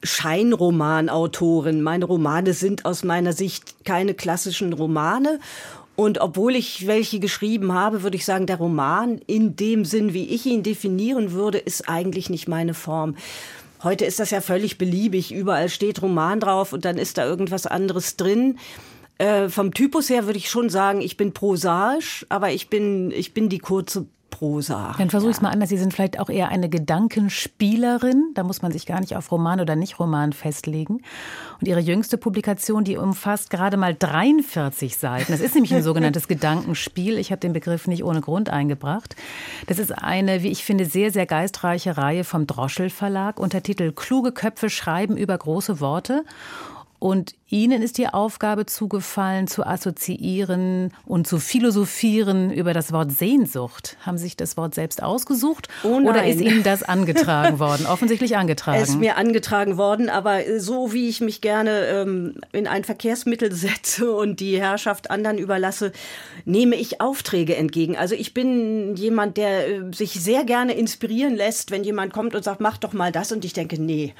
[0.04, 1.82] Scheinromanautorin.
[1.82, 5.40] Meine Romane sind aus meiner Sicht keine klassischen Romane
[5.96, 10.26] und obwohl ich welche geschrieben habe, würde ich sagen, der Roman in dem Sinn, wie
[10.26, 13.16] ich ihn definieren würde, ist eigentlich nicht meine Form.
[13.82, 15.32] Heute ist das ja völlig beliebig.
[15.32, 18.60] Überall steht Roman drauf und dann ist da irgendwas anderes drin.
[19.18, 23.34] Äh, vom Typus her würde ich schon sagen, ich bin prosaisch, aber ich bin, ich
[23.34, 24.94] bin die kurze Prosa.
[24.96, 25.68] Dann versuche ich es mal anders.
[25.68, 28.30] Sie sind vielleicht auch eher eine Gedankenspielerin.
[28.34, 31.02] Da muss man sich gar nicht auf Roman oder Nicht-Roman festlegen.
[31.60, 35.32] Und Ihre jüngste Publikation, die umfasst gerade mal 43 Seiten.
[35.32, 37.18] Das ist nämlich ein sogenanntes Gedankenspiel.
[37.18, 39.16] Ich habe den Begriff nicht ohne Grund eingebracht.
[39.66, 43.38] Das ist eine, wie ich finde, sehr, sehr geistreiche Reihe vom Droschel Verlag.
[43.38, 46.24] unter Titel Kluge Köpfe schreiben über große Worte.
[47.00, 53.96] Und Ihnen ist die Aufgabe zugefallen, zu assoziieren und zu philosophieren über das Wort Sehnsucht.
[54.02, 57.86] Haben Sie sich das Wort selbst ausgesucht oh oder ist Ihnen das angetragen worden?
[57.86, 58.82] Offensichtlich angetragen.
[58.82, 63.50] Es ist mir angetragen worden, aber so wie ich mich gerne ähm, in ein Verkehrsmittel
[63.50, 65.92] setze und die Herrschaft anderen überlasse,
[66.44, 67.96] nehme ich Aufträge entgegen.
[67.96, 72.44] Also ich bin jemand, der äh, sich sehr gerne inspirieren lässt, wenn jemand kommt und
[72.44, 74.12] sagt, mach doch mal das und ich denke, nee.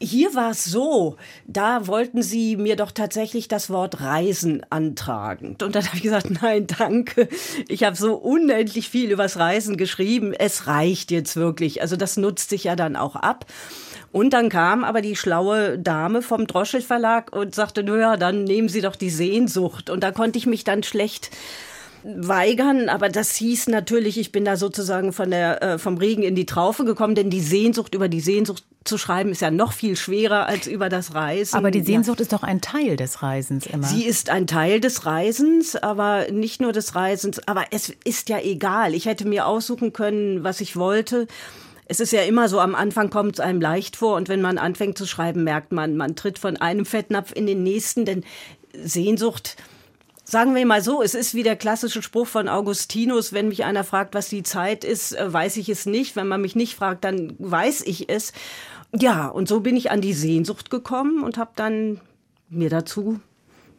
[0.00, 5.56] Hier war es so, da wollten sie mir doch tatsächlich das Wort Reisen antragen.
[5.62, 7.28] Und dann habe ich gesagt, nein, danke.
[7.68, 10.34] Ich habe so unendlich viel übers Reisen geschrieben.
[10.34, 11.80] Es reicht jetzt wirklich.
[11.80, 13.46] Also das nutzt sich ja dann auch ab.
[14.12, 18.68] Und dann kam aber die schlaue Dame vom Droschel Verlag und sagte, naja, dann nehmen
[18.68, 19.90] Sie doch die Sehnsucht.
[19.90, 21.30] Und da konnte ich mich dann schlecht
[22.04, 26.34] weigern, aber das hieß natürlich, ich bin da sozusagen von der, äh, vom Regen in
[26.34, 29.96] die Traufe gekommen, denn die Sehnsucht über die Sehnsucht zu schreiben ist ja noch viel
[29.96, 31.56] schwerer als über das Reisen.
[31.56, 32.22] Aber die Sehnsucht ja.
[32.22, 33.86] ist doch ein Teil des Reisens immer.
[33.86, 38.38] Sie ist ein Teil des Reisens, aber nicht nur des Reisens, aber es ist ja
[38.38, 38.94] egal.
[38.94, 41.26] Ich hätte mir aussuchen können, was ich wollte.
[41.88, 44.58] Es ist ja immer so, am Anfang kommt es einem leicht vor und wenn man
[44.58, 48.24] anfängt zu schreiben, merkt man, man tritt von einem Fettnapf in den nächsten, denn
[48.82, 49.56] Sehnsucht,
[50.28, 53.84] Sagen wir mal so, es ist wie der klassische Spruch von Augustinus, wenn mich einer
[53.84, 56.16] fragt, was die Zeit ist, äh, weiß ich es nicht.
[56.16, 58.32] Wenn man mich nicht fragt, dann weiß ich es.
[58.92, 62.00] Ja, und so bin ich an die Sehnsucht gekommen und habe dann
[62.48, 63.20] mir dazu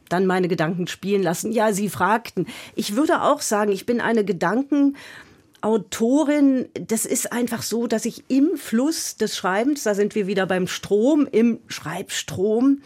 [0.08, 1.52] dann meine Gedanken spielen lassen.
[1.52, 2.48] Ja, Sie fragten.
[2.76, 6.70] Ich würde auch sagen, ich bin eine Gedankenautorin.
[6.74, 10.68] Das ist einfach so, dass ich im Fluss des Schreibens, da sind wir wieder beim
[10.68, 12.84] Strom, im Schreibstrom,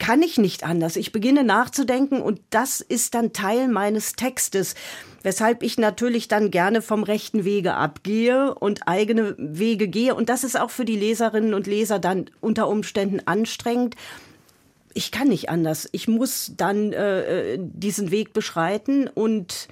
[0.00, 0.96] kann ich nicht anders.
[0.96, 4.74] Ich beginne nachzudenken und das ist dann Teil meines Textes.
[5.22, 10.14] Weshalb ich natürlich dann gerne vom rechten Wege abgehe und eigene Wege gehe.
[10.14, 13.94] Und das ist auch für die Leserinnen und Leser dann unter Umständen anstrengend.
[14.94, 15.88] Ich kann nicht anders.
[15.92, 19.68] Ich muss dann äh, diesen Weg beschreiten und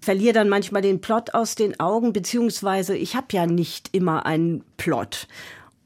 [0.00, 4.62] verliere dann manchmal den Plot aus den Augen, beziehungsweise ich habe ja nicht immer einen
[4.76, 5.26] Plot.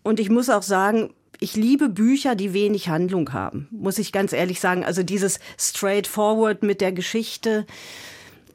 [0.03, 4.33] Und ich muss auch sagen, ich liebe Bücher, die wenig Handlung haben, muss ich ganz
[4.33, 4.85] ehrlich sagen.
[4.85, 7.67] Also dieses Straightforward mit der Geschichte.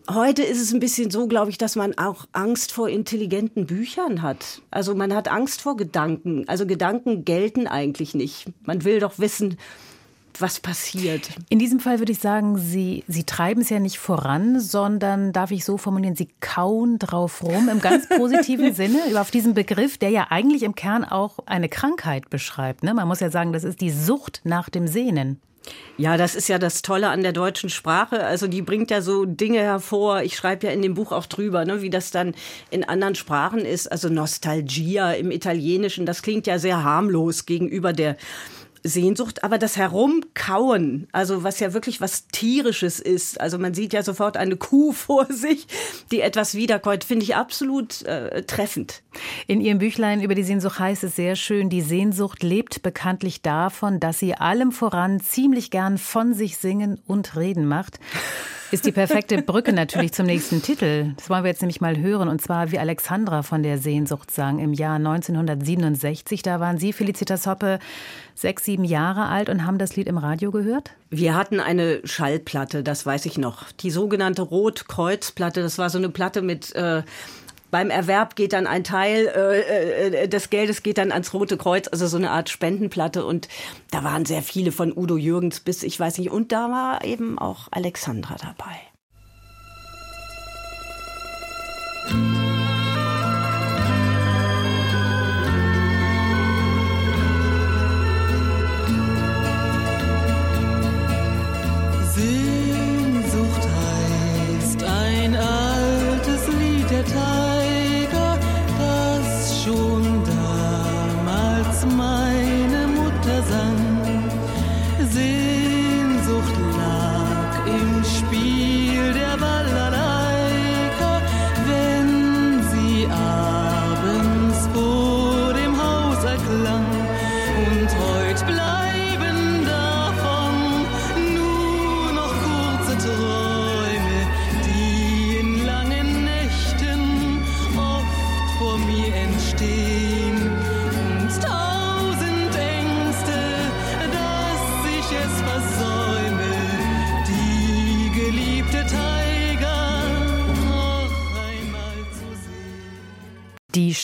[0.08, 4.22] Heute ist es ein bisschen so, glaube ich, dass man auch Angst vor intelligenten Büchern
[4.22, 4.62] hat.
[4.70, 6.48] Also man hat Angst vor Gedanken.
[6.48, 8.46] Also Gedanken gelten eigentlich nicht.
[8.64, 9.58] Man will doch wissen,
[10.42, 11.30] was passiert.
[11.50, 15.52] In diesem Fall würde ich sagen, Sie, Sie treiben es ja nicht voran, sondern, darf
[15.52, 20.10] ich so formulieren, Sie kauen drauf rum im ganz positiven Sinne auf diesen Begriff, der
[20.10, 22.84] ja eigentlich im Kern auch eine Krankheit beschreibt.
[22.84, 22.94] Ne?
[22.94, 25.40] Man muss ja sagen, das ist die Sucht nach dem Sehnen.
[25.98, 28.24] Ja, das ist ja das Tolle an der deutschen Sprache.
[28.24, 30.22] Also die bringt ja so Dinge hervor.
[30.24, 32.36] Ich schreibe ja in dem Buch auch drüber, ne, wie das dann
[32.70, 33.92] in anderen Sprachen ist.
[33.92, 38.18] Also Nostalgia im Italienischen, das klingt ja sehr harmlos gegenüber der
[38.86, 44.04] Sehnsucht, aber das Herumkauen, also was ja wirklich was Tierisches ist, also man sieht ja
[44.04, 45.68] sofort eine Kuh vor sich,
[46.12, 49.02] die etwas wiederkäut, finde ich absolut äh, treffend.
[49.48, 54.00] In Ihrem Büchlein über die Sehnsucht heißt es sehr schön, die Sehnsucht lebt bekanntlich davon,
[54.00, 58.00] dass sie allem voran ziemlich gern von sich singen und reden macht
[58.76, 61.14] ist die perfekte Brücke natürlich zum nächsten Titel.
[61.16, 62.28] Das wollen wir jetzt nämlich mal hören.
[62.28, 66.42] Und zwar, wie Alexandra von der Sehnsucht sang im Jahr 1967.
[66.42, 67.80] Da waren Sie, Felicitas Hoppe,
[68.34, 70.92] sechs, sieben Jahre alt und haben das Lied im Radio gehört?
[71.10, 73.72] Wir hatten eine Schallplatte, das weiß ich noch.
[73.80, 75.62] Die sogenannte Rotkreuzplatte.
[75.62, 76.76] Das war so eine Platte mit.
[76.76, 77.04] Äh,
[77.76, 81.90] beim Erwerb geht dann ein Teil äh, äh, des Geldes geht dann ans Rote Kreuz,
[81.90, 83.26] also so eine Art Spendenplatte.
[83.26, 83.50] Und
[83.92, 87.38] da waren sehr viele von Udo Jürgens bis, ich weiß nicht, und da war eben
[87.38, 88.80] auch Alexandra dabei.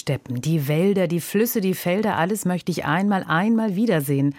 [0.02, 4.36] Steppen, die Wälder, die Flüsse, die Felder, alles möchte ich einmal, einmal wiedersehen.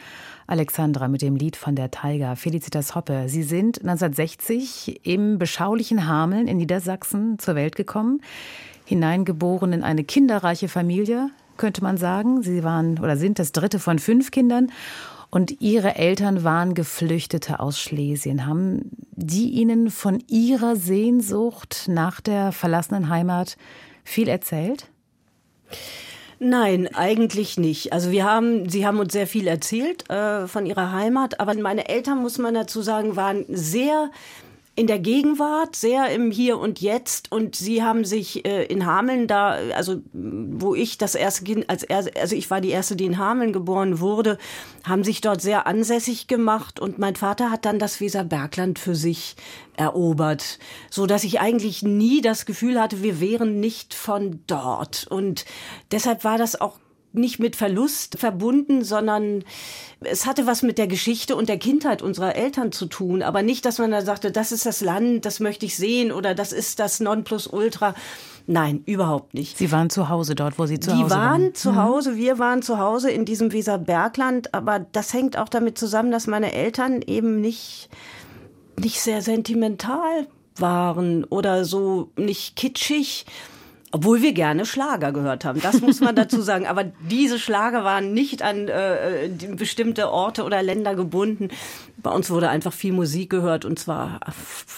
[0.49, 3.29] Alexandra mit dem Lied von der Taiga, Felicitas Hoppe.
[3.29, 8.21] Sie sind 1960 im beschaulichen Hameln in Niedersachsen zur Welt gekommen,
[8.85, 12.43] hineingeboren in eine kinderreiche Familie, könnte man sagen.
[12.43, 14.73] Sie waren oder sind das dritte von fünf Kindern.
[15.31, 18.47] Und ihre Eltern waren Geflüchtete aus Schlesien.
[18.47, 23.57] Haben die ihnen von ihrer Sehnsucht nach der verlassenen Heimat
[24.05, 24.92] viel erzählt?
[26.45, 27.93] Nein, eigentlich nicht.
[27.93, 31.89] Also wir haben, sie haben uns sehr viel erzählt äh, von ihrer Heimat, aber meine
[31.89, 34.11] Eltern, muss man dazu sagen, waren sehr
[34.75, 37.31] in der Gegenwart, sehr im Hier und Jetzt.
[37.31, 41.83] Und sie haben sich äh, in Hameln da, also wo ich das erste Kind, als
[41.83, 44.39] er, also ich war die erste, die in Hameln geboren wurde,
[44.85, 46.81] haben sich dort sehr ansässig gemacht.
[46.81, 49.37] Und mein Vater hat dann das Weserbergland für sich
[49.77, 50.59] erobert,
[50.91, 55.07] so dass ich eigentlich nie das Gefühl hatte, wir wären nicht von dort.
[55.09, 55.45] Und
[55.91, 56.79] deshalb war das auch
[57.13, 59.45] nicht mit Verlust verbunden, sondern
[60.01, 63.23] es hatte was mit der Geschichte und der Kindheit unserer Eltern zu tun.
[63.23, 66.35] Aber nicht, dass man da sagte, das ist das Land, das möchte ich sehen oder
[66.35, 67.95] das ist das Nonplusultra.
[68.47, 69.57] Nein, überhaupt nicht.
[69.57, 71.43] Sie waren zu Hause dort, wo Sie zu Die Hause waren.
[71.43, 75.79] waren zu Hause, wir waren zu Hause in diesem Weserbergland, aber das hängt auch damit
[75.79, 77.89] zusammen, dass meine Eltern eben nicht,
[78.81, 83.27] nicht sehr sentimental waren oder so nicht kitschig.
[83.95, 86.67] Obwohl wir gerne Schlager gehört haben, das muss man dazu sagen.
[86.67, 91.51] Aber diese Schlager waren nicht an äh, bestimmte Orte oder Länder gebunden.
[91.99, 94.21] Bei uns wurde einfach viel Musik gehört und zwar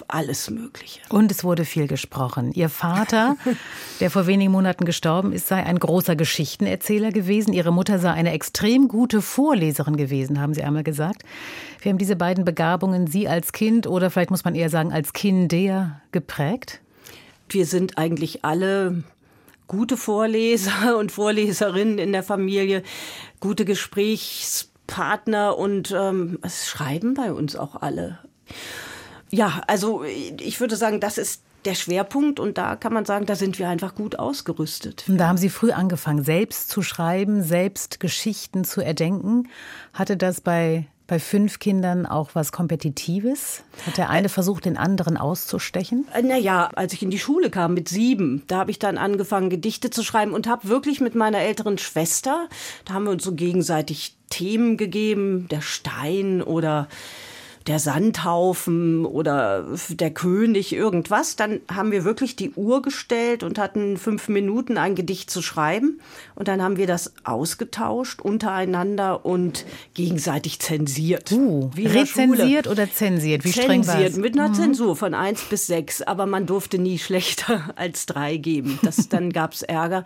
[0.08, 0.98] alles Mögliche.
[1.10, 2.50] Und es wurde viel gesprochen.
[2.52, 3.36] Ihr Vater,
[4.00, 7.52] der vor wenigen Monaten gestorben ist, sei ein großer Geschichtenerzähler gewesen.
[7.52, 11.22] Ihre Mutter sei eine extrem gute Vorleserin gewesen, haben Sie einmal gesagt.
[11.80, 15.12] Wir haben diese beiden Begabungen, Sie als Kind oder vielleicht muss man eher sagen als
[15.12, 16.80] Kinder geprägt?
[17.54, 19.02] Wir sind eigentlich alle
[19.66, 22.82] gute Vorleser und Vorleserinnen in der Familie,
[23.40, 28.18] gute Gesprächspartner und ähm, es schreiben bei uns auch alle.
[29.30, 33.36] Ja, also ich würde sagen, das ist der Schwerpunkt und da kann man sagen, da
[33.36, 35.04] sind wir einfach gut ausgerüstet.
[35.08, 39.48] Da haben Sie früh angefangen, selbst zu schreiben, selbst Geschichten zu erdenken.
[39.94, 43.62] Hatte das bei bei fünf Kindern auch was Kompetitives?
[43.86, 46.06] Hat der eine versucht, den anderen auszustechen?
[46.14, 49.50] Äh, naja, als ich in die Schule kam mit sieben, da habe ich dann angefangen,
[49.50, 52.48] Gedichte zu schreiben und habe wirklich mit meiner älteren Schwester,
[52.84, 56.88] da haben wir uns so gegenseitig Themen gegeben, der Stein oder
[57.66, 63.96] der Sandhaufen oder der König irgendwas, dann haben wir wirklich die Uhr gestellt und hatten
[63.96, 66.00] fünf Minuten ein Gedicht zu schreiben.
[66.34, 71.32] Und dann haben wir das ausgetauscht untereinander und gegenseitig zensiert.
[71.32, 73.44] Uh, wie rezensiert oder zensiert?
[73.44, 74.54] Wie zensiert, streng Zensiert, mit einer mhm.
[74.54, 76.02] Zensur von eins bis sechs.
[76.02, 78.78] Aber man durfte nie schlechter als drei geben.
[78.82, 80.04] Das, dann gab's Ärger.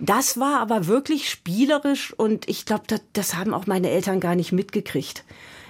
[0.00, 4.34] Das war aber wirklich spielerisch und ich glaube, das, das haben auch meine Eltern gar
[4.34, 5.24] nicht mitgekriegt.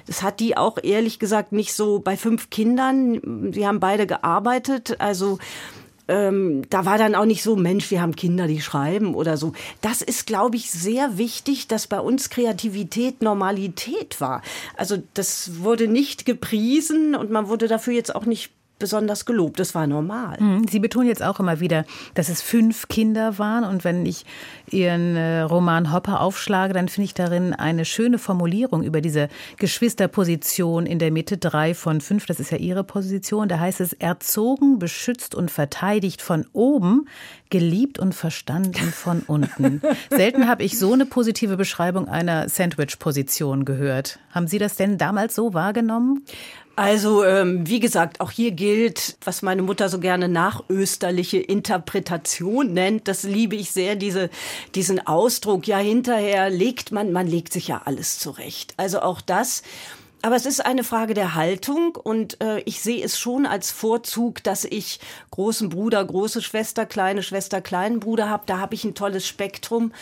[0.06, 3.52] Das hat die auch ehrlich gesagt nicht so bei fünf Kindern.
[3.52, 5.38] Sie haben beide gearbeitet, also
[6.06, 9.54] ähm, da war dann auch nicht so, Mensch, wir haben Kinder, die schreiben oder so.
[9.80, 14.42] Das ist, glaube ich, sehr wichtig, dass bei uns Kreativität Normalität war.
[14.76, 19.60] Also das wurde nicht gepriesen und man wurde dafür jetzt auch nicht besonders gelobt.
[19.60, 20.36] Das war normal.
[20.40, 20.66] Mhm.
[20.68, 23.64] Sie betonen jetzt auch immer wieder, dass es fünf Kinder waren.
[23.64, 24.24] Und wenn ich
[24.70, 30.86] Ihren äh, Roman Hopper aufschlage, dann finde ich darin eine schöne Formulierung über diese Geschwisterposition
[30.86, 31.38] in der Mitte.
[31.38, 33.48] Drei von fünf, das ist ja Ihre Position.
[33.48, 37.06] Da heißt es, erzogen, beschützt und verteidigt von oben,
[37.50, 39.80] geliebt und verstanden von unten.
[40.10, 44.18] Selten habe ich so eine positive Beschreibung einer Sandwich-Position gehört.
[44.32, 46.24] Haben Sie das denn damals so wahrgenommen?
[46.76, 53.06] Also, ähm, wie gesagt, auch hier gilt, was meine Mutter so gerne nachösterliche Interpretation nennt.
[53.06, 54.28] Das liebe ich sehr, diese,
[54.74, 55.68] diesen Ausdruck.
[55.68, 58.74] Ja, hinterher legt man, man legt sich ja alles zurecht.
[58.76, 59.62] Also auch das.
[60.20, 64.42] Aber es ist eine Frage der Haltung und äh, ich sehe es schon als Vorzug,
[64.42, 64.98] dass ich
[65.30, 68.44] großen Bruder, große Schwester, kleine Schwester, kleinen Bruder habe.
[68.46, 69.92] Da habe ich ein tolles Spektrum.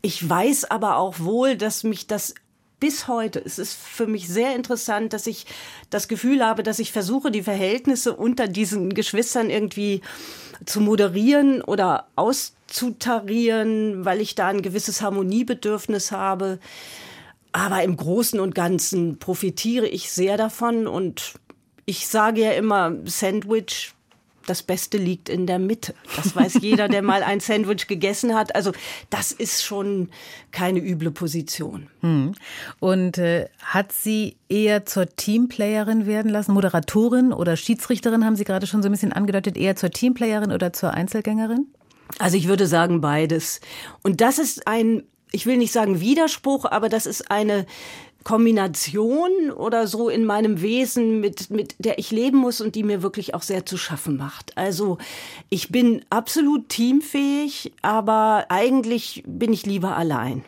[0.00, 2.34] Ich weiß aber auch wohl, dass mich das
[2.80, 3.42] bis heute.
[3.44, 5.46] Es ist für mich sehr interessant, dass ich
[5.90, 10.00] das Gefühl habe, dass ich versuche, die Verhältnisse unter diesen Geschwistern irgendwie
[10.64, 16.58] zu moderieren oder auszutarieren, weil ich da ein gewisses Harmoniebedürfnis habe.
[17.52, 21.34] Aber im Großen und Ganzen profitiere ich sehr davon und
[21.86, 23.94] ich sage ja immer, Sandwich
[24.48, 25.94] das Beste liegt in der Mitte.
[26.16, 28.54] Das weiß jeder, der mal ein Sandwich gegessen hat.
[28.54, 28.72] Also
[29.10, 30.10] das ist schon
[30.52, 31.88] keine üble Position.
[32.00, 32.34] Hm.
[32.80, 38.66] Und äh, hat sie eher zur Teamplayerin werden lassen, Moderatorin oder Schiedsrichterin, haben Sie gerade
[38.66, 41.66] schon so ein bisschen angedeutet, eher zur Teamplayerin oder zur Einzelgängerin?
[42.18, 43.60] Also ich würde sagen beides.
[44.02, 47.66] Und das ist ein ich will nicht sagen Widerspruch, aber das ist eine
[48.24, 53.02] Kombination oder so in meinem Wesen, mit, mit der ich leben muss und die mir
[53.02, 54.56] wirklich auch sehr zu schaffen macht.
[54.56, 54.98] Also
[55.48, 60.44] ich bin absolut teamfähig, aber eigentlich bin ich lieber allein.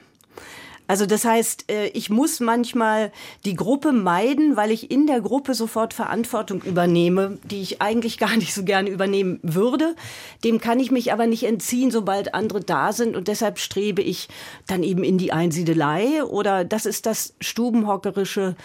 [0.91, 3.13] Also das heißt, äh, ich muss manchmal
[3.45, 8.37] die Gruppe meiden, weil ich in der Gruppe sofort Verantwortung übernehme, die ich eigentlich gar
[8.37, 9.95] nicht so gerne übernehmen würde.
[10.43, 13.15] Dem kann ich mich aber nicht entziehen, sobald andere da sind.
[13.15, 14.29] Und deshalb strebe ich
[14.67, 18.57] dann eben in die Einsiedelei oder das ist das Stubenhockerische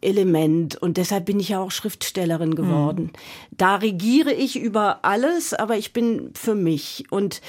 [0.00, 3.04] Element und deshalb bin ich ja auch Schriftstellerin geworden.
[3.04, 3.56] Mhm.
[3.56, 7.40] Da regiere ich über alles, aber ich bin für mich und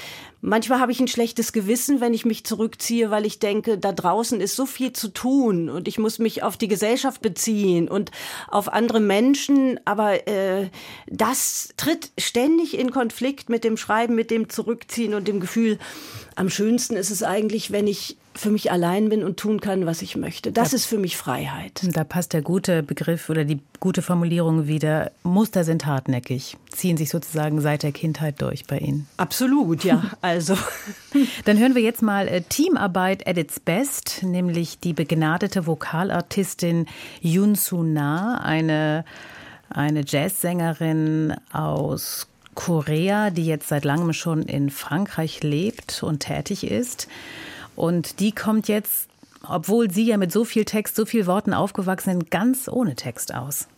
[0.48, 4.40] Manchmal habe ich ein schlechtes Gewissen, wenn ich mich zurückziehe, weil ich denke, da draußen
[4.40, 8.12] ist so viel zu tun und ich muss mich auf die Gesellschaft beziehen und
[8.46, 9.80] auf andere Menschen.
[9.84, 10.68] Aber äh,
[11.08, 15.80] das tritt ständig in Konflikt mit dem Schreiben, mit dem Zurückziehen und dem Gefühl,
[16.36, 20.02] am schönsten ist es eigentlich, wenn ich für mich allein bin und tun kann, was
[20.02, 20.52] ich möchte.
[20.52, 21.80] Das da, ist für mich Freiheit.
[21.82, 25.10] Da passt der gute Begriff oder die gute Formulierung wieder.
[25.22, 29.08] Muster sind hartnäckig, ziehen sich sozusagen seit der Kindheit durch bei Ihnen.
[29.16, 30.02] Absolut, ja.
[30.22, 30.56] Also.
[31.44, 36.86] Dann hören wir jetzt mal äh, Teamarbeit at its best, nämlich die begnadete Vokalartistin
[37.20, 39.04] Yun Su Na, eine,
[39.70, 47.06] eine Jazzsängerin aus Korea, die jetzt seit langem schon in Frankreich lebt und tätig ist.
[47.76, 49.08] Und die kommt jetzt,
[49.46, 53.34] obwohl sie ja mit so viel Text, so viel Worten aufgewachsen sind, ganz ohne Text
[53.34, 53.68] aus.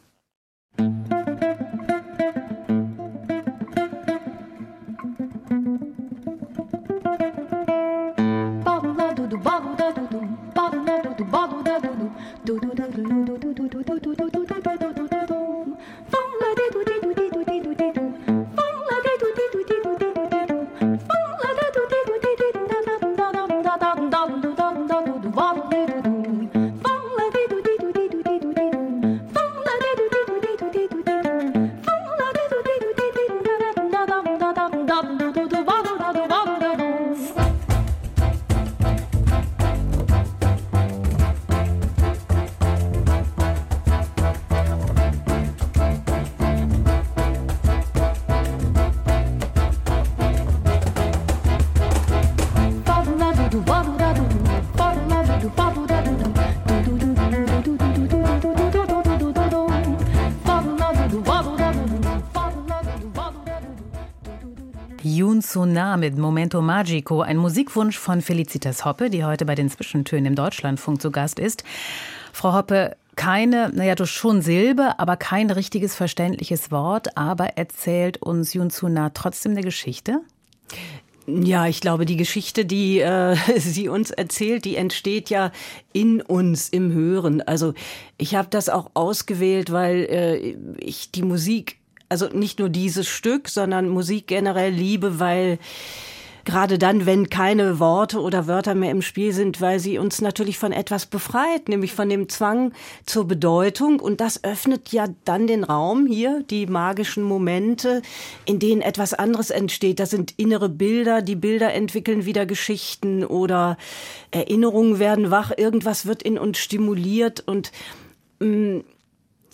[0.79, 1.18] so
[65.57, 70.35] nah mit Momento Magico, ein Musikwunsch von Felicitas Hoppe, die heute bei den Zwischentönen im
[70.35, 71.65] Deutschlandfunk zu Gast ist.
[72.35, 78.53] Frau Hoppe, keine, naja, doch schon Silbe, aber kein richtiges verständliches Wort, aber erzählt uns
[78.53, 80.21] Yun Suna trotzdem eine Geschichte?
[81.27, 85.51] Ja, ich glaube, die Geschichte, die äh, sie uns erzählt, die entsteht ja
[85.95, 87.41] in uns im Hören.
[87.41, 87.73] Also
[88.19, 91.78] ich habe das auch ausgewählt, weil äh, ich die Musik
[92.09, 95.59] also nicht nur dieses Stück, sondern Musik generell liebe, weil
[96.49, 100.57] gerade dann, wenn keine Worte oder Wörter mehr im Spiel sind, weil sie uns natürlich
[100.57, 102.73] von etwas befreit, nämlich von dem Zwang
[103.05, 104.01] zur Bedeutung.
[104.01, 108.01] Und das öffnet ja dann den Raum hier, die magischen Momente,
[108.47, 110.01] in denen etwas anderes entsteht.
[110.01, 113.77] Das sind innere Bilder, die Bilder entwickeln wieder Geschichten oder
[114.31, 117.73] Erinnerungen werden wach, irgendwas wird in uns stimuliert und
[118.41, 118.85] mh, mm,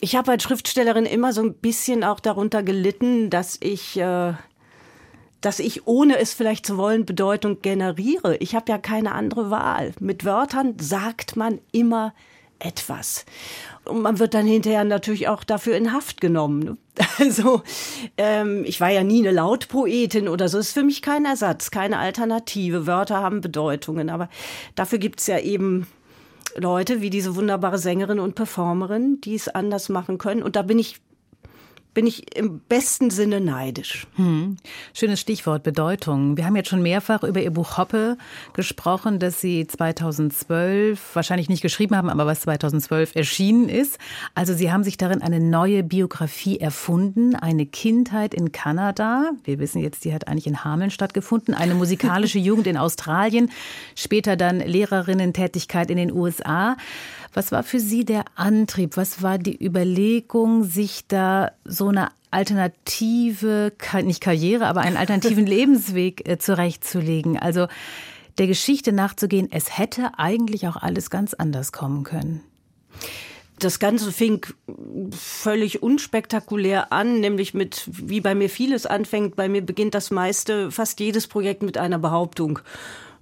[0.04, 4.34] ich habe als Schriftstellerin immer so ein bisschen auch darunter gelitten, dass ich, äh,
[5.40, 8.36] dass ich, ohne es vielleicht zu wollen, Bedeutung generiere.
[8.36, 9.94] Ich habe ja keine andere Wahl.
[10.00, 12.12] Mit Wörtern sagt man immer
[12.58, 13.24] etwas.
[13.86, 16.78] Und man wird dann hinterher natürlich auch dafür in Haft genommen.
[17.18, 17.62] Also
[18.16, 20.58] ähm, ich war ja nie eine Lautpoetin oder so.
[20.58, 22.86] Das ist für mich kein Ersatz, keine Alternative.
[22.86, 24.28] Wörter haben Bedeutungen, aber
[24.74, 25.86] dafür gibt's ja eben
[26.56, 30.42] Leute wie diese wunderbare Sängerin und Performerin, die es anders machen können.
[30.42, 31.00] Und da bin ich
[31.94, 34.06] bin ich im besten Sinne neidisch.
[34.16, 34.56] Hm.
[34.92, 36.36] Schönes Stichwort Bedeutung.
[36.36, 38.18] Wir haben jetzt schon mehrfach über Ihr Buch Hoppe
[38.52, 43.98] gesprochen, das Sie 2012 wahrscheinlich nicht geschrieben haben, aber was 2012 erschienen ist.
[44.34, 49.30] Also Sie haben sich darin eine neue Biografie erfunden, eine Kindheit in Kanada.
[49.44, 53.50] Wir wissen jetzt, die hat eigentlich in Hameln stattgefunden, eine musikalische Jugend in Australien,
[53.94, 56.76] später dann Lehrerinnen-Tätigkeit in den USA.
[57.34, 58.96] Was war für Sie der Antrieb?
[58.96, 63.72] Was war die Überlegung, sich da so eine alternative,
[64.02, 67.36] nicht Karriere, aber einen alternativen Lebensweg äh, zurechtzulegen?
[67.38, 67.66] Also
[68.38, 72.40] der Geschichte nachzugehen, es hätte eigentlich auch alles ganz anders kommen können.
[73.58, 74.44] Das Ganze fing
[75.12, 80.72] völlig unspektakulär an, nämlich mit, wie bei mir vieles anfängt, bei mir beginnt das meiste,
[80.72, 82.58] fast jedes Projekt mit einer Behauptung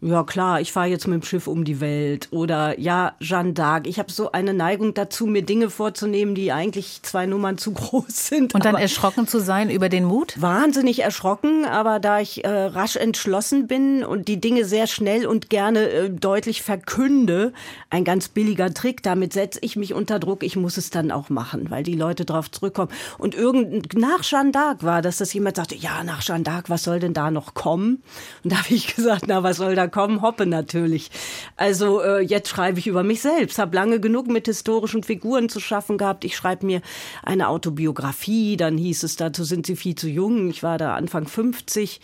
[0.03, 3.87] ja klar, ich fahre jetzt mit dem Schiff um die Welt oder ja, Jeanne d'Arc.
[3.87, 8.27] Ich habe so eine Neigung dazu, mir Dinge vorzunehmen, die eigentlich zwei Nummern zu groß
[8.29, 8.55] sind.
[8.55, 10.35] Und dann erschrocken zu sein über den Mut?
[10.41, 15.51] Wahnsinnig erschrocken, aber da ich äh, rasch entschlossen bin und die Dinge sehr schnell und
[15.51, 17.53] gerne äh, deutlich verkünde,
[17.89, 21.31] ein ganz billiger Trick, damit setze ich mich unter Druck, ich muss es dann auch
[21.31, 22.91] machen, weil die Leute drauf zurückkommen.
[23.19, 26.83] Und irgend nach Jeanne d'Arc war, dass das jemand sagte, ja, nach Jeanne d'Arc, was
[26.83, 28.03] soll denn da noch kommen?
[28.43, 31.11] Und da habe ich gesagt, na, was soll da kommen Hoppe natürlich.
[31.57, 35.61] Also äh, jetzt schreibe ich über mich selbst, habe lange genug mit historischen Figuren zu
[35.61, 36.25] schaffen gehabt.
[36.25, 36.83] Ich schreibe mir
[37.23, 40.51] eine Autobiografie, dann hieß es, dazu sind sie viel zu jung.
[40.51, 42.01] Ich war da Anfang 50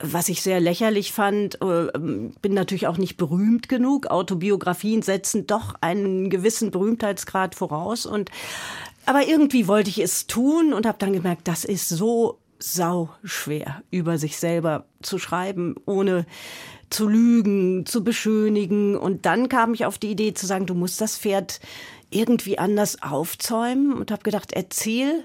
[0.00, 4.08] was ich sehr lächerlich fand, äh, bin natürlich auch nicht berühmt genug.
[4.08, 8.30] Autobiografien setzen doch einen gewissen Berühmtheitsgrad voraus und
[9.06, 12.38] aber irgendwie wollte ich es tun und habe dann gemerkt, das ist so
[12.72, 16.26] sau schwer, über sich selber zu schreiben, ohne
[16.90, 18.96] zu lügen, zu beschönigen.
[18.96, 21.60] Und dann kam ich auf die Idee zu sagen, du musst das Pferd
[22.10, 25.24] irgendwie anders aufzäumen und habe gedacht, erzähl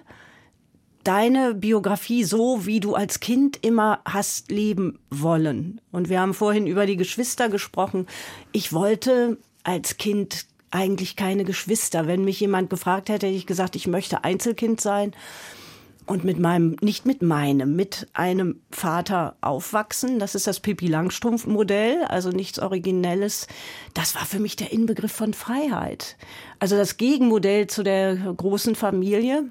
[1.03, 5.79] deine Biografie so, wie du als Kind immer hast leben wollen.
[5.91, 8.07] Und wir haben vorhin über die Geschwister gesprochen.
[8.51, 12.05] Ich wollte als Kind eigentlich keine Geschwister.
[12.05, 15.13] Wenn mich jemand gefragt hätte, hätte ich gesagt, ich möchte Einzelkind sein
[16.09, 20.17] und mit meinem, nicht mit meinem, mit einem Vater aufwachsen.
[20.17, 23.45] Das ist das Pippi Langstrumpf Modell, also nichts Originelles.
[23.93, 26.17] Das war für mich der Inbegriff von Freiheit.
[26.57, 29.43] Also das Gegenmodell zu der großen Familie.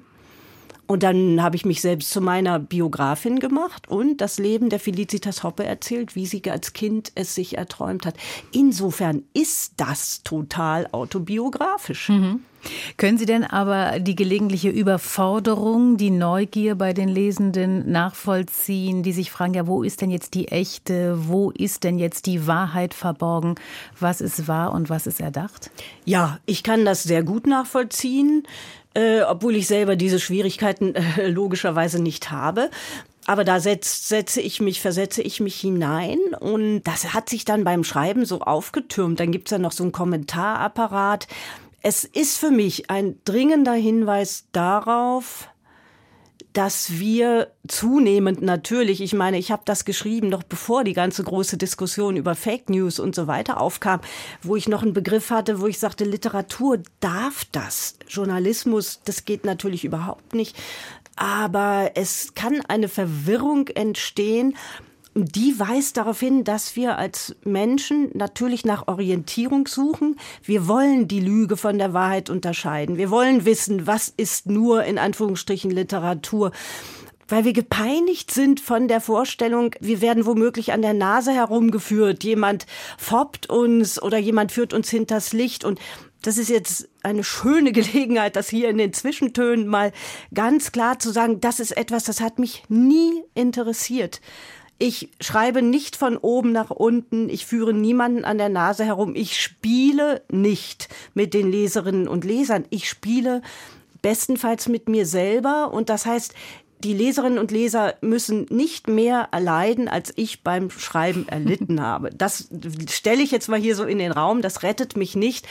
[0.85, 5.43] Und dann habe ich mich selbst zu meiner Biografin gemacht und das Leben der Felicitas
[5.43, 8.15] Hoppe erzählt, wie sie als Kind es sich erträumt hat.
[8.51, 12.09] Insofern ist das total autobiografisch.
[12.09, 12.41] Mhm.
[12.97, 19.31] Können Sie denn aber die gelegentliche Überforderung, die Neugier bei den Lesenden nachvollziehen, die sich
[19.31, 23.55] fragen, ja, wo ist denn jetzt die echte, wo ist denn jetzt die Wahrheit verborgen,
[23.99, 25.71] was ist wahr und was ist erdacht?
[26.05, 28.43] Ja, ich kann das sehr gut nachvollziehen
[28.95, 32.69] äh, obwohl ich selber diese Schwierigkeiten äh, logischerweise nicht habe.
[33.25, 37.63] Aber da setz, setze ich mich, versetze ich mich hinein und das hat sich dann
[37.63, 39.19] beim Schreiben so aufgetürmt.
[39.19, 41.27] Dann gibt's ja noch so einen Kommentarapparat.
[41.81, 45.49] Es ist für mich ein dringender Hinweis darauf,
[46.53, 51.57] dass wir zunehmend natürlich, ich meine, ich habe das geschrieben, noch bevor die ganze große
[51.57, 54.01] Diskussion über Fake News und so weiter aufkam,
[54.41, 57.95] wo ich noch einen Begriff hatte, wo ich sagte, Literatur darf das.
[58.07, 60.57] Journalismus, das geht natürlich überhaupt nicht.
[61.15, 64.55] Aber es kann eine Verwirrung entstehen,
[65.25, 70.17] die weist darauf hin, dass wir als Menschen natürlich nach Orientierung suchen.
[70.43, 72.97] Wir wollen die Lüge von der Wahrheit unterscheiden.
[72.97, 76.51] Wir wollen wissen, was ist nur in Anführungsstrichen Literatur
[77.31, 82.65] weil wir gepeinigt sind von der Vorstellung, wir werden womöglich an der Nase herumgeführt, jemand
[82.97, 85.79] foppt uns oder jemand führt uns hinters Licht und
[86.21, 89.91] das ist jetzt eine schöne Gelegenheit, das hier in den Zwischentönen mal
[90.33, 94.21] ganz klar zu sagen, das ist etwas, das hat mich nie interessiert.
[94.81, 99.39] Ich schreibe nicht von oben nach unten, ich führe niemanden an der Nase herum, ich
[99.39, 103.41] spiele nicht mit den Leserinnen und Lesern, ich spiele
[104.01, 105.73] bestenfalls mit mir selber.
[105.73, 106.33] Und das heißt,
[106.79, 112.09] die Leserinnen und Leser müssen nicht mehr erleiden, als ich beim Schreiben erlitten habe.
[112.11, 112.49] Das
[112.89, 115.45] stelle ich jetzt mal hier so in den Raum, das rettet mich nicht.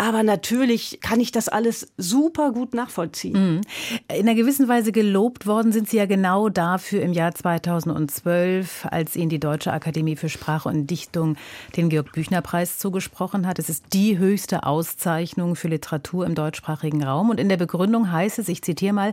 [0.00, 3.56] Aber natürlich kann ich das alles super gut nachvollziehen.
[3.56, 3.60] Mhm.
[4.08, 9.14] In einer gewissen Weise gelobt worden sind Sie ja genau dafür im Jahr 2012, als
[9.14, 11.36] Ihnen die Deutsche Akademie für Sprache und Dichtung
[11.76, 13.58] den Georg-Büchner-Preis zugesprochen hat.
[13.58, 17.28] Es ist die höchste Auszeichnung für Literatur im deutschsprachigen Raum.
[17.28, 19.12] Und in der Begründung heißt es, ich zitiere mal,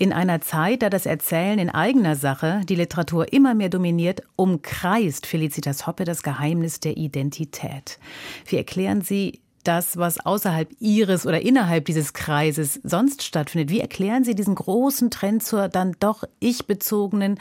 [0.00, 5.26] in einer Zeit, da das Erzählen in eigener Sache die Literatur immer mehr dominiert, umkreist
[5.26, 8.00] Felicitas Hoppe das Geheimnis der Identität.
[8.46, 13.70] Wie erklären Sie das, was außerhalb Ihres oder innerhalb dieses Kreises sonst stattfindet.
[13.70, 17.40] Wie erklären Sie diesen großen Trend zur dann doch ich-bezogenen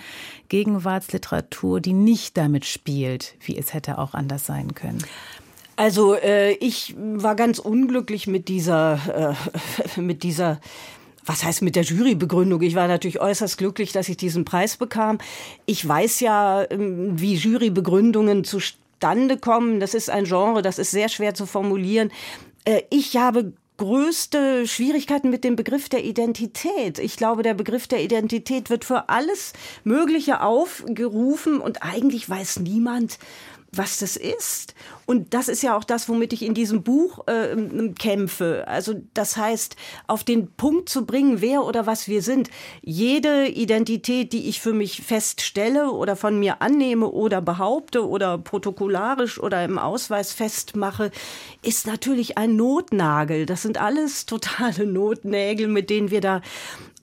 [0.50, 5.04] Gegenwartsliteratur, die nicht damit spielt, wie es hätte auch anders sein können?
[5.76, 9.36] Also äh, ich war ganz unglücklich mit dieser,
[9.98, 10.60] äh, mit dieser
[11.26, 12.62] was heißt mit der Jurybegründung?
[12.62, 15.20] Ich war natürlich äußerst glücklich, dass ich diesen Preis bekam.
[15.66, 18.60] Ich weiß ja, ähm, wie Jurybegründungen zu
[19.04, 19.82] zustande kommen.
[19.82, 22.10] Das ist ein Genre, das ist sehr schwer zu formulieren.
[22.64, 27.00] Äh, ich habe größte Schwierigkeiten mit dem Begriff der Identität.
[27.00, 29.52] Ich glaube, der Begriff der Identität wird für alles
[29.84, 33.20] Mögliche aufgerufen und eigentlich weiß niemand,
[33.78, 34.76] was das ist.
[35.06, 37.56] Und das ist ja auch das, womit ich in diesem Buch äh,
[38.00, 38.64] kämpfe.
[38.68, 39.76] Also das heißt,
[40.08, 42.50] auf den Punkt zu bringen, wer oder was wir sind.
[42.82, 49.40] Jede Identität, die ich für mich feststelle oder von mir annehme oder behaupte oder protokollarisch
[49.40, 51.12] oder im Ausweis festmache,
[51.62, 53.46] ist natürlich ein Notnagel.
[53.46, 56.42] Das sind alles totale Notnägel, mit denen wir da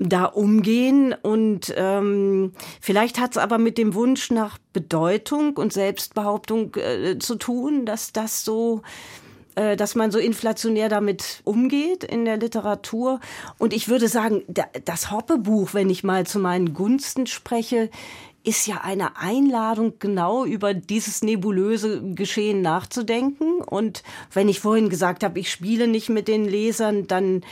[0.01, 1.15] da umgehen.
[1.23, 7.37] Und ähm, vielleicht hat es aber mit dem Wunsch nach Bedeutung und Selbstbehauptung äh, zu
[7.37, 8.83] tun, dass das so
[9.57, 13.21] äh, dass man so inflationär damit umgeht in der Literatur.
[13.59, 14.43] Und ich würde sagen,
[14.85, 17.91] das Hoppe-Buch, wenn ich mal zu meinen Gunsten spreche,
[18.43, 23.61] ist ja eine Einladung, genau über dieses nebulöse Geschehen nachzudenken.
[23.61, 24.03] Und
[24.33, 27.43] wenn ich vorhin gesagt habe, ich spiele nicht mit den Lesern, dann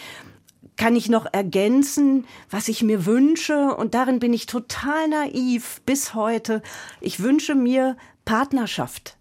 [0.76, 3.74] kann ich noch ergänzen, was ich mir wünsche.
[3.74, 6.62] Und darin bin ich total naiv bis heute.
[7.00, 9.18] Ich wünsche mir Partnerschaft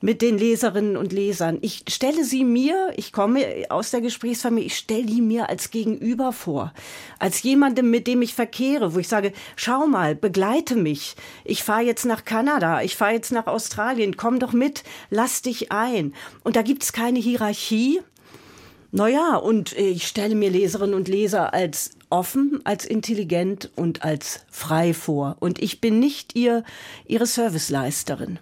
[0.00, 1.58] mit den Leserinnen und Lesern.
[1.60, 6.32] Ich stelle sie mir, ich komme aus der Gesprächsfamilie, ich stelle die mir als Gegenüber
[6.32, 6.72] vor.
[7.18, 11.16] Als jemandem, mit dem ich verkehre, wo ich sage, schau mal, begleite mich.
[11.44, 15.72] Ich fahre jetzt nach Kanada, ich fahre jetzt nach Australien, komm doch mit, lass dich
[15.72, 16.14] ein.
[16.44, 18.00] Und da gibt es keine Hierarchie.
[18.90, 24.94] Naja, und ich stelle mir Leserinnen und Leser als offen, als intelligent und als frei
[24.94, 25.36] vor.
[25.40, 26.64] Und ich bin nicht ihr,
[27.06, 28.38] ihre Serviceleisterin.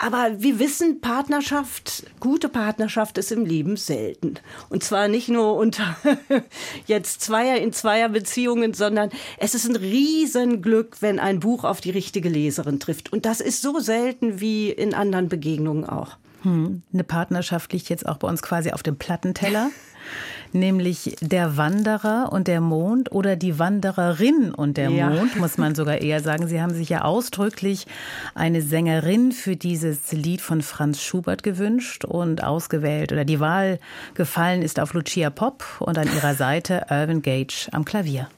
[0.00, 4.34] Aber wir wissen, Partnerschaft, gute Partnerschaft ist im Leben selten.
[4.68, 5.96] Und zwar nicht nur unter
[6.86, 12.28] jetzt Zweier in Zweierbeziehungen, sondern es ist ein Riesenglück, wenn ein Buch auf die richtige
[12.28, 13.12] Leserin trifft.
[13.12, 16.16] Und das ist so selten wie in anderen Begegnungen auch.
[16.42, 19.70] Hm, eine Partnerschaft liegt jetzt auch bei uns quasi auf dem Plattenteller.
[20.52, 25.10] nämlich der Wanderer und der Mond oder die Wandererin und der ja.
[25.10, 26.48] Mond, muss man sogar eher sagen.
[26.48, 27.86] Sie haben sich ja ausdrücklich
[28.34, 33.78] eine Sängerin für dieses Lied von Franz Schubert gewünscht und ausgewählt oder die Wahl
[34.14, 38.28] gefallen ist auf Lucia Pop und an ihrer Seite Irvin Gage am Klavier.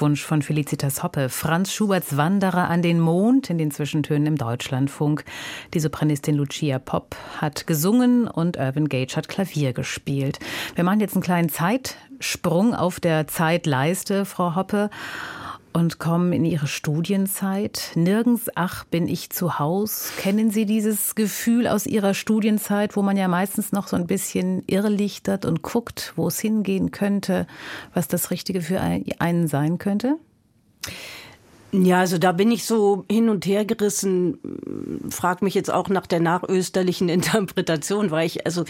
[0.00, 4.36] Auf Wunsch von Felicitas Hoppe, Franz Schuberts Wanderer an den Mond in den Zwischentönen im
[4.38, 5.24] Deutschlandfunk.
[5.74, 10.38] Die Sopranistin Lucia Pop hat gesungen und Irvin Gage hat Klavier gespielt.
[10.74, 14.88] Wir machen jetzt einen kleinen Zeitsprung auf der Zeitleiste, Frau Hoppe
[15.72, 17.92] und kommen in Ihre Studienzeit.
[17.94, 20.12] Nirgends, ach, bin ich zu Haus.
[20.18, 24.62] Kennen Sie dieses Gefühl aus Ihrer Studienzeit, wo man ja meistens noch so ein bisschen
[24.66, 27.46] irrlichtert und guckt, wo es hingehen könnte,
[27.94, 30.16] was das Richtige für einen sein könnte?
[31.72, 34.38] Ja, also da bin ich so hin und her gerissen,
[35.08, 38.64] frag mich jetzt auch nach der nachösterlichen Interpretation, weil ich, also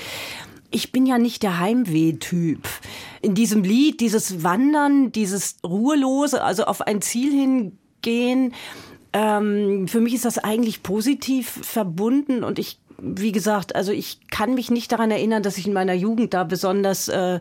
[0.70, 2.68] ich bin ja nicht der Heimweh-Typ.
[3.22, 8.54] In diesem Lied, dieses Wandern, dieses Ruhelose, also auf ein Ziel hingehen,
[9.12, 14.54] ähm, für mich ist das eigentlich positiv verbunden und ich wie gesagt, also ich kann
[14.54, 17.40] mich nicht daran erinnern, dass ich in meiner Jugend da besonders äh,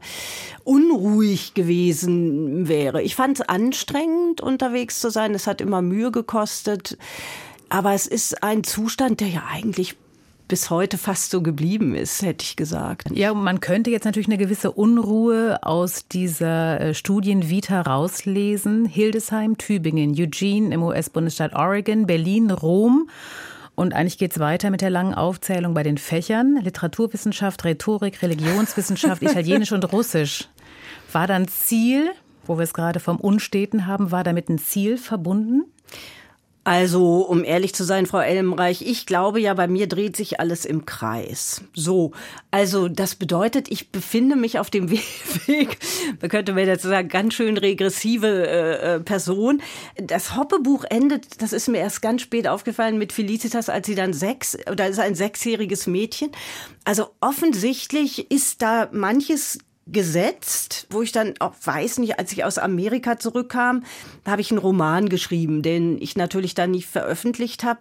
[0.63, 3.01] unruhig gewesen wäre.
[3.01, 5.33] Ich fand es anstrengend, unterwegs zu sein.
[5.35, 6.97] Es hat immer Mühe gekostet.
[7.67, 9.95] Aber es ist ein Zustand, der ja eigentlich
[10.49, 13.07] bis heute fast so geblieben ist, hätte ich gesagt.
[13.13, 18.85] Ja, man könnte jetzt natürlich eine gewisse Unruhe aus dieser äh, Studienvita rauslesen.
[18.85, 23.09] Hildesheim, Tübingen, Eugene im US-Bundesstaat Oregon, Berlin, Rom.
[23.75, 26.59] Und eigentlich geht es weiter mit der langen Aufzählung bei den Fächern.
[26.61, 30.49] Literaturwissenschaft, Rhetorik, Religionswissenschaft, Italienisch und Russisch.
[31.13, 32.09] War dann Ziel,
[32.45, 35.65] wo wir es gerade vom Unsteten haben, war damit ein Ziel verbunden?
[36.65, 40.65] Also, um ehrlich zu sein, Frau Elmreich, ich glaube ja, bei mir dreht sich alles
[40.65, 41.63] im Kreis.
[41.73, 42.11] So,
[42.51, 44.91] also das bedeutet, ich befinde mich auf dem
[45.47, 45.79] Weg,
[46.19, 49.61] man könnte mir dazu sagen, ganz schön regressive äh, äh, Person.
[49.95, 54.13] Das Hoppe-Buch endet, das ist mir erst ganz spät aufgefallen, mit Felicitas, als sie dann
[54.13, 56.31] sechs, oder ist ein sechsjähriges Mädchen.
[56.83, 59.59] Also offensichtlich ist da manches
[59.91, 63.83] gesetzt, wo ich dann auch weiß nicht, als ich aus Amerika zurückkam,
[64.23, 67.79] da habe ich einen Roman geschrieben, den ich natürlich dann nicht veröffentlicht habe.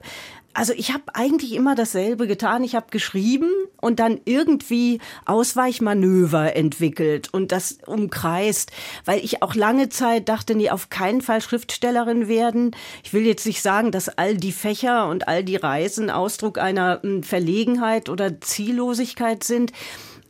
[0.55, 2.65] Also ich habe eigentlich immer dasselbe getan.
[2.65, 3.49] Ich habe geschrieben
[3.81, 8.73] und dann irgendwie Ausweichmanöver entwickelt und das umkreist,
[9.05, 12.75] weil ich auch lange Zeit dachte, nee, auf keinen Fall Schriftstellerin werden.
[13.05, 17.03] Ich will jetzt nicht sagen, dass all die Fächer und all die Reisen Ausdruck einer
[17.03, 19.73] hm, Verlegenheit oder Ziellosigkeit sind.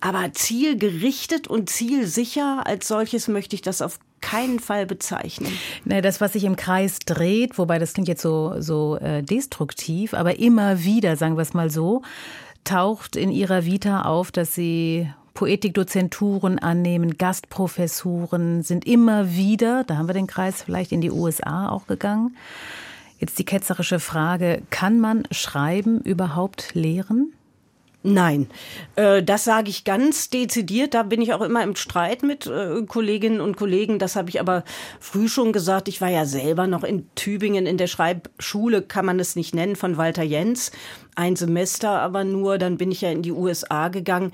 [0.01, 5.53] Aber zielgerichtet und zielsicher als solches möchte ich das auf keinen Fall bezeichnen.
[5.85, 10.15] Ne, das, was sich im Kreis dreht, wobei das klingt jetzt so, so äh, destruktiv,
[10.15, 12.03] aber immer wieder, sagen wir es mal so,
[12.65, 20.09] taucht in ihrer Vita auf, dass sie Poetikdozenturen annehmen, Gastprofessuren sind immer wieder, da haben
[20.09, 22.37] wir den Kreis vielleicht in die USA auch gegangen.
[23.21, 27.33] Jetzt die ketzerische Frage, kann man Schreiben überhaupt lehren?
[28.05, 28.49] Nein,
[28.95, 30.95] äh, das sage ich ganz dezidiert.
[30.95, 33.99] Da bin ich auch immer im Streit mit äh, Kolleginnen und Kollegen.
[33.99, 34.63] Das habe ich aber
[35.01, 35.89] früh schon gesagt.
[35.89, 39.75] Ich war ja selber noch in Tübingen in der Schreibschule, kann man es nicht nennen,
[39.75, 40.71] von Walter Jens.
[41.17, 42.59] Ein Semester aber nur.
[42.59, 44.33] Dann bin ich ja in die USA gegangen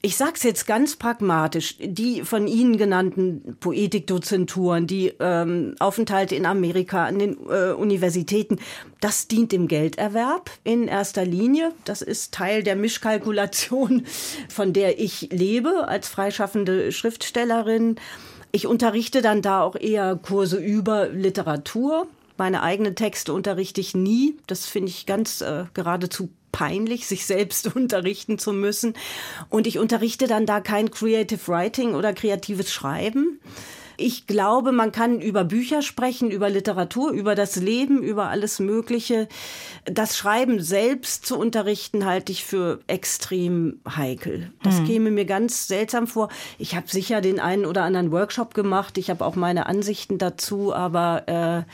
[0.00, 7.06] ich sag's jetzt ganz pragmatisch, die von Ihnen genannten Poetikdozenturen, die ähm, Aufenthalte in Amerika
[7.06, 8.58] an den äh, Universitäten,
[9.00, 11.72] das dient dem Gelderwerb in erster Linie.
[11.84, 14.06] Das ist Teil der Mischkalkulation,
[14.48, 17.96] von der ich lebe als freischaffende Schriftstellerin.
[18.52, 22.06] Ich unterrichte dann da auch eher Kurse über Literatur.
[22.36, 24.36] Meine eigenen Texte unterrichte ich nie.
[24.46, 28.94] Das finde ich ganz äh, geradezu peinlich, sich selbst unterrichten zu müssen.
[29.48, 33.40] Und ich unterrichte dann da kein Creative Writing oder kreatives Schreiben.
[34.00, 39.28] Ich glaube, man kann über Bücher sprechen, über Literatur, über das Leben, über alles Mögliche.
[39.84, 44.52] Das Schreiben selbst zu unterrichten, halte ich für extrem heikel.
[44.62, 44.86] Das mhm.
[44.86, 46.28] käme mir ganz seltsam vor.
[46.58, 48.98] Ich habe sicher den einen oder anderen Workshop gemacht.
[48.98, 51.72] Ich habe auch meine Ansichten dazu, aber äh,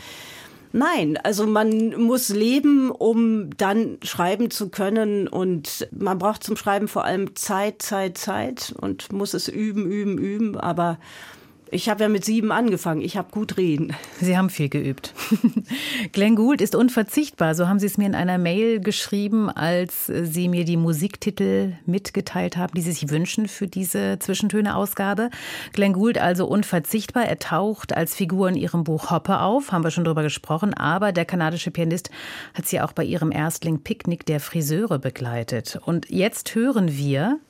[0.77, 5.29] Nein, also man muss leben, um dann schreiben zu können.
[5.29, 10.19] Und man braucht zum Schreiben vor allem Zeit, Zeit, Zeit und muss es üben, üben,
[10.19, 10.57] üben.
[10.57, 10.99] Aber
[11.71, 13.01] ich habe ja mit sieben angefangen.
[13.01, 13.95] Ich habe gut reden.
[14.21, 15.15] Sie haben viel geübt.
[16.13, 17.55] Glenn Gould ist unverzichtbar.
[17.55, 22.57] So haben Sie es mir in einer Mail geschrieben, als Sie mir die Musiktitel mitgeteilt
[22.57, 25.31] haben, die Sie sich wünschen für diese Zwischentöne-Ausgabe.
[25.73, 27.25] Glenn Gould also unverzichtbar.
[27.25, 30.75] Er taucht als Figur in Ihrem Buch Hoppe auf, haben wir schon drüber gesprochen.
[30.75, 32.11] Aber der kanadische Pianist
[32.55, 35.81] hat Sie auch bei Ihrem Erstling Picknick der Friseure begleitet.
[35.85, 37.41] Und jetzt hören wir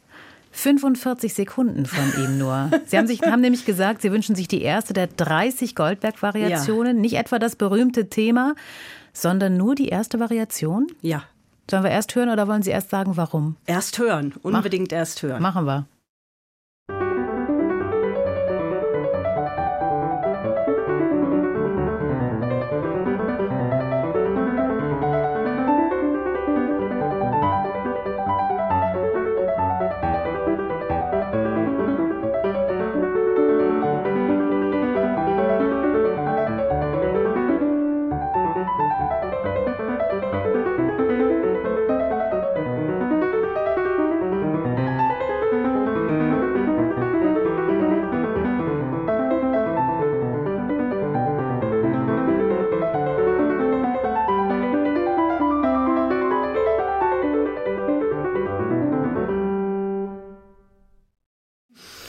[0.54, 2.70] 45 Sekunden von ihm nur.
[2.86, 6.96] Sie haben, sich, haben nämlich gesagt, Sie wünschen sich die erste der 30 Goldberg-Variationen.
[6.96, 7.00] Ja.
[7.02, 8.54] Nicht etwa das berühmte Thema,
[9.12, 10.86] sondern nur die erste Variation?
[11.02, 11.24] Ja.
[11.68, 13.56] Sollen wir erst hören oder wollen Sie erst sagen, warum?
[13.66, 15.42] Erst hören, unbedingt Mach, erst hören.
[15.42, 15.86] Machen wir.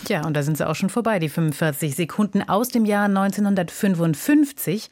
[0.10, 4.90] Ja, und da sind sie auch schon vorbei, die 45 Sekunden aus dem Jahr 1955.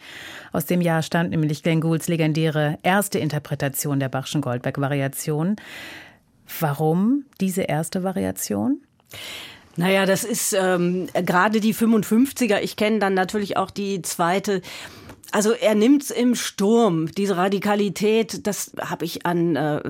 [0.51, 5.57] Aus dem Jahr stammt nämlich Glenn Goulds legendäre erste Interpretation der Bachschen Goldberg-Variation.
[6.59, 8.81] Warum diese erste Variation?
[9.75, 12.59] Naja, das ist ähm, gerade die 55er.
[12.61, 14.61] Ich kenne dann natürlich auch die zweite.
[15.33, 17.07] Also er nimmt's im Sturm.
[17.11, 19.81] Diese Radikalität, das habe ich an äh,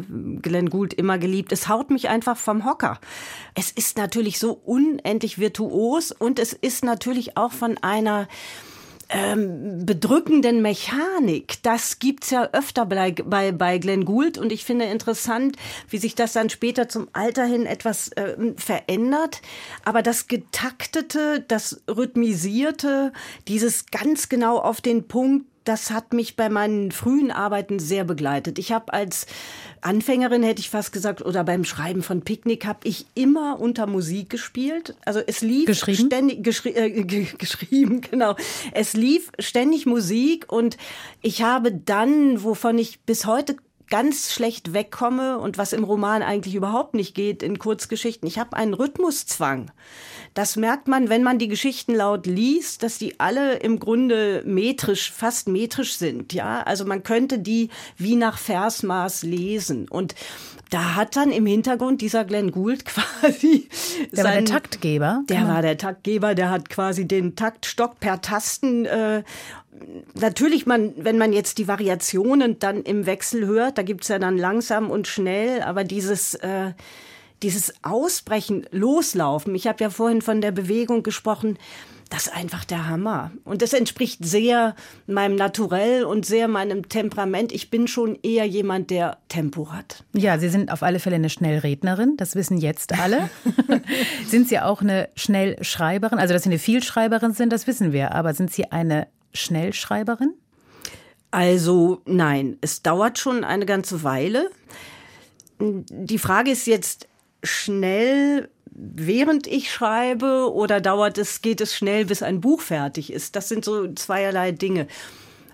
[0.41, 1.51] Glenn Gould immer geliebt.
[1.51, 2.97] Es haut mich einfach vom Hocker.
[3.53, 8.29] Es ist natürlich so unendlich virtuos und es ist natürlich auch von einer
[9.09, 14.85] ähm, bedrückenden Mechanik, das gibt's ja öfter bei, bei, bei Glenn Gould und ich finde
[14.85, 15.55] interessant,
[15.89, 19.41] wie sich das dann später zum Alter hin etwas äh, verändert.
[19.85, 23.13] Aber das Getaktete, das Rhythmisierte,
[23.47, 28.59] dieses ganz genau auf den Punkt das hat mich bei meinen frühen Arbeiten sehr begleitet.
[28.59, 29.25] Ich habe als
[29.81, 34.29] Anfängerin, hätte ich fast gesagt, oder beim Schreiben von Picknick, habe ich immer unter Musik
[34.29, 34.95] gespielt.
[35.05, 36.07] Also es lief geschrieben?
[36.07, 37.03] ständig geschri äh,
[37.37, 38.35] geschrieben, genau.
[38.71, 40.77] Es lief ständig Musik und
[41.21, 43.55] ich habe dann, wovon ich bis heute
[43.89, 48.27] ganz schlecht wegkomme und was im Roman eigentlich überhaupt nicht geht in Kurzgeschichten.
[48.27, 49.71] Ich habe einen Rhythmuszwang.
[50.33, 55.11] Das merkt man, wenn man die Geschichten laut liest, dass die alle im Grunde metrisch,
[55.11, 56.33] fast metrisch sind.
[56.33, 60.15] Ja, also man könnte die wie nach Versmaß lesen und
[60.69, 63.69] da hat dann im Hintergrund dieser Glenn Gould quasi.
[64.11, 65.23] Der sein, war der Taktgeber.
[65.29, 69.23] Der war der Taktgeber, der hat quasi den Taktstock per Tasten äh,
[70.13, 74.37] natürlich, man, wenn man jetzt die Variationen dann im Wechsel hört, da gibt's ja dann
[74.37, 76.73] langsam und schnell, aber dieses, äh,
[77.43, 81.57] dieses Ausbrechen, Loslaufen, ich habe ja vorhin von der Bewegung gesprochen,
[82.09, 83.31] das ist einfach der Hammer.
[83.43, 84.75] Und das entspricht sehr
[85.07, 87.51] meinem Naturell und sehr meinem Temperament.
[87.51, 90.03] Ich bin schon eher jemand, der Tempo hat.
[90.13, 93.29] Ja, Sie sind auf alle Fälle eine Schnellrednerin, das wissen jetzt alle.
[94.27, 96.19] sind Sie auch eine Schnellschreiberin?
[96.19, 98.11] Also, dass Sie eine Vielschreiberin sind, das wissen wir.
[98.13, 100.35] Aber sind Sie eine Schnellschreiberin?
[101.31, 104.51] Also nein, es dauert schon eine ganze Weile.
[105.59, 107.07] Die Frage ist jetzt
[107.43, 113.35] schnell während ich schreibe oder dauert es, geht es schnell, bis ein Buch fertig ist?
[113.35, 114.87] Das sind so zweierlei Dinge.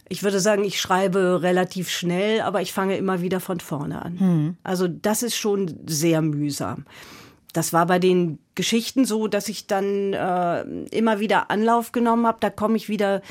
[0.07, 4.19] Ich würde sagen, ich schreibe relativ schnell, aber ich fange immer wieder von vorne an.
[4.19, 4.57] Hm.
[4.63, 6.85] Also das ist schon sehr mühsam.
[7.53, 10.61] Das war bei den Geschichten so, dass ich dann äh,
[10.91, 12.37] immer wieder Anlauf genommen habe.
[12.39, 13.21] Da komme ich wieder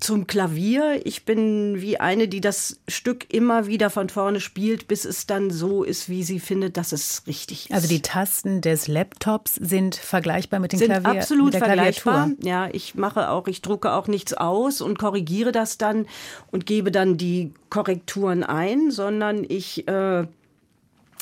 [0.00, 1.00] zum Klavier.
[1.04, 5.50] Ich bin wie eine, die das Stück immer wieder von vorne spielt, bis es dann
[5.50, 7.74] so ist, wie sie findet, dass es richtig ist.
[7.74, 12.30] Also die Tasten des Laptops sind vergleichbar mit den sind Klavier absolut vergleichbar.
[12.42, 16.06] Ja, ich mache auch, ich drucke auch nichts aus und korrigiere das dann
[16.50, 20.26] und gebe dann die Korrekturen ein, sondern ich äh,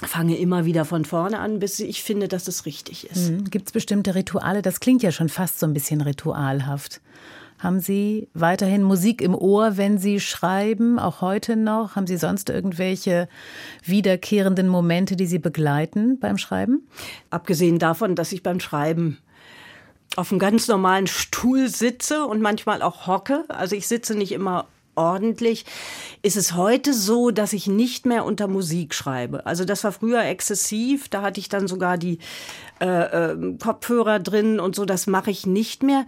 [0.06, 3.30] fange immer wieder von vorne an, bis ich finde, dass es richtig ist.
[3.30, 3.44] Mhm.
[3.50, 4.62] Gibt es bestimmte Rituale?
[4.62, 7.00] Das klingt ja schon fast so ein bisschen ritualhaft.
[7.58, 11.96] Haben Sie weiterhin Musik im Ohr, wenn Sie schreiben, auch heute noch?
[11.96, 13.28] Haben Sie sonst irgendwelche
[13.84, 16.86] wiederkehrenden Momente, die Sie begleiten beim Schreiben?
[17.30, 19.18] Abgesehen davon, dass ich beim Schreiben
[20.16, 23.44] auf einem ganz normalen Stuhl sitze und manchmal auch hocke.
[23.48, 25.64] Also ich sitze nicht immer ordentlich,
[26.22, 29.46] ist es heute so, dass ich nicht mehr unter Musik schreibe.
[29.46, 32.18] Also das war früher exzessiv, da hatte ich dann sogar die
[32.80, 32.86] äh,
[33.32, 36.04] äh, Kopfhörer drin und so, das mache ich nicht mehr.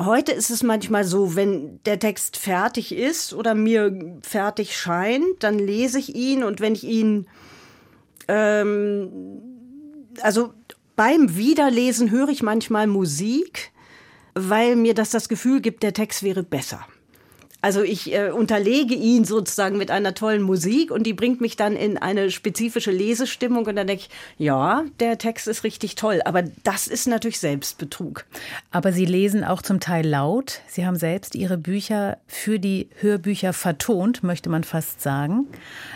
[0.00, 5.58] Heute ist es manchmal so, wenn der Text fertig ist oder mir fertig scheint, dann
[5.58, 7.26] lese ich ihn und wenn ich ihn,
[8.26, 9.42] ähm,
[10.20, 10.54] also
[10.96, 13.72] beim Wiederlesen höre ich manchmal Musik,
[14.34, 16.86] weil mir das das Gefühl gibt, der Text wäre besser.
[17.62, 21.76] Also ich äh, unterlege ihn sozusagen mit einer tollen Musik und die bringt mich dann
[21.76, 26.42] in eine spezifische Lesestimmung und dann denke ich, ja, der Text ist richtig toll, aber
[26.64, 28.24] das ist natürlich Selbstbetrug.
[28.72, 30.60] Aber Sie lesen auch zum Teil laut.
[30.66, 35.46] Sie haben selbst Ihre Bücher für die Hörbücher vertont, möchte man fast sagen.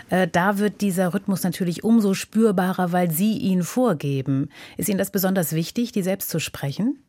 [0.08, 4.50] Äh, da wird dieser Rhythmus natürlich umso spürbarer, weil Sie ihn vorgeben.
[4.76, 7.00] Ist Ihnen das besonders wichtig, die selbst zu sprechen?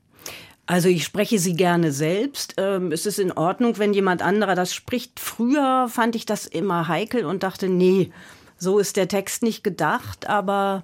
[0.67, 2.55] Also ich spreche sie gerne selbst.
[2.57, 5.17] Ähm, es ist in Ordnung, wenn jemand anderer das spricht.
[5.19, 8.11] Früher fand ich das immer heikel und dachte, nee,
[8.57, 10.27] so ist der Text nicht gedacht.
[10.27, 10.83] Aber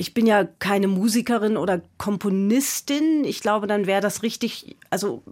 [0.00, 3.24] ich bin ja keine Musikerin oder Komponistin.
[3.24, 5.24] Ich glaube, dann wäre das richtig, also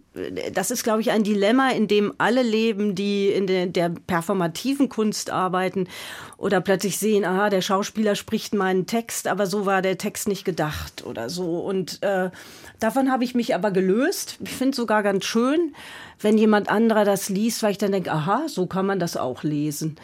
[0.53, 4.89] das ist, glaube ich, ein Dilemma, in dem alle leben, die in der, der, performativen
[4.89, 5.87] Kunst arbeiten
[6.37, 10.45] oder plötzlich sehen, aha, der Schauspieler spricht meinen Text, aber so war der Text nicht
[10.45, 11.61] gedacht oder so.
[11.61, 12.31] Und äh,
[12.81, 14.39] davon habe ich mich aber gelöst.
[14.43, 15.77] Ich finde es sogar ganz schön,
[16.21, 19.45] wenn jemand anderer das liest, weil ich dann denke, aha, so kann man das auch
[19.45, 19.97] lesen.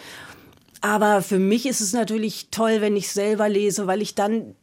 [0.82, 4.54] Aber für mich ist es natürlich toll, wenn ich selber lese, weil ich dann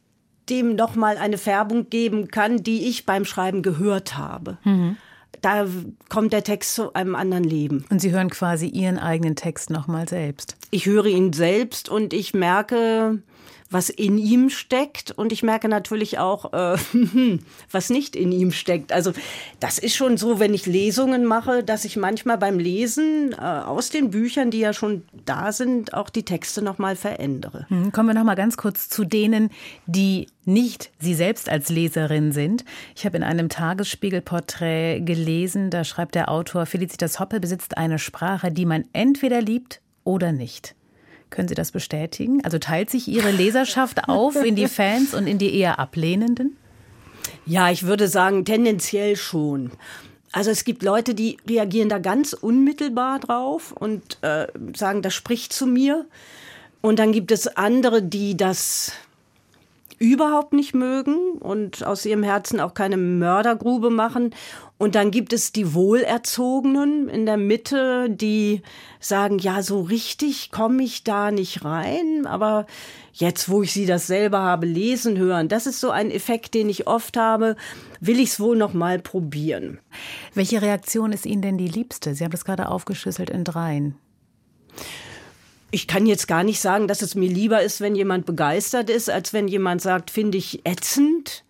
[0.49, 4.57] dem noch mal eine Färbung geben kann, die ich beim Schreiben gehört habe.
[4.63, 4.97] Mhm.
[5.41, 5.65] Da
[6.09, 7.85] kommt der Text zu einem anderen Leben.
[7.89, 10.57] Und Sie hören quasi Ihren eigenen Text noch mal selbst.
[10.71, 13.21] Ich höre ihn selbst und ich merke,
[13.69, 16.77] was in ihm steckt und ich merke natürlich auch, äh,
[17.71, 18.91] was nicht in ihm steckt.
[18.91, 19.13] Also
[19.59, 23.89] das ist schon so, wenn ich Lesungen mache, dass ich manchmal beim Lesen äh, aus
[23.89, 27.65] den Büchern, die ja schon da sind, auch die Texte noch mal verändere.
[27.69, 29.51] Hm, kommen wir noch mal ganz kurz zu denen,
[29.85, 32.65] die nicht Sie selbst als Leserin sind.
[32.95, 38.51] Ich habe in einem Tagesspiegelporträt gelesen, da schreibt der Autor, Felicitas Hoppe besitzt eine Sprache,
[38.51, 40.75] die man entweder liebt oder nicht.
[41.29, 42.43] Können Sie das bestätigen?
[42.43, 46.57] Also teilt sich Ihre Leserschaft auf in die Fans und in die eher Ablehnenden?
[47.45, 49.71] Ja, ich würde sagen, tendenziell schon.
[50.31, 55.53] Also es gibt Leute, die reagieren da ganz unmittelbar drauf und äh, sagen, das spricht
[55.53, 56.05] zu mir.
[56.81, 58.93] Und dann gibt es andere, die das
[59.97, 64.33] überhaupt nicht mögen und aus ihrem Herzen auch keine Mördergrube machen.
[64.79, 68.61] Und dann gibt es die Wohlerzogenen in der Mitte, die
[68.99, 72.65] sagen, ja, so richtig komme ich da nicht rein, aber
[73.13, 76.69] jetzt, wo ich sie das selber habe lesen hören, das ist so ein Effekt, den
[76.69, 77.57] ich oft habe,
[77.99, 79.79] will ich es wohl noch mal probieren.
[80.33, 82.15] Welche Reaktion ist Ihnen denn die liebste?
[82.15, 83.95] Sie haben das gerade aufgeschlüsselt in dreien
[85.71, 89.09] ich kann jetzt gar nicht sagen, dass es mir lieber ist, wenn jemand begeistert ist,
[89.09, 91.43] als wenn jemand sagt, finde ich ätzend.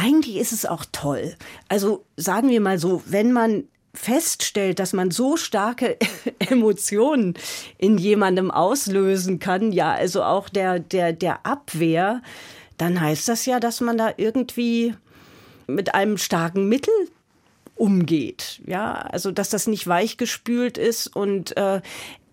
[0.00, 1.34] Eigentlich ist es auch toll.
[1.68, 5.96] Also sagen wir mal so, wenn man feststellt, dass man so starke
[6.38, 7.34] Emotionen
[7.78, 12.22] in jemandem auslösen kann, ja, also auch der, der, der Abwehr,
[12.76, 14.94] dann heißt das ja, dass man da irgendwie
[15.66, 16.94] mit einem starken Mittel
[17.74, 18.60] umgeht.
[18.66, 21.80] Ja, also dass das nicht weichgespült ist und äh,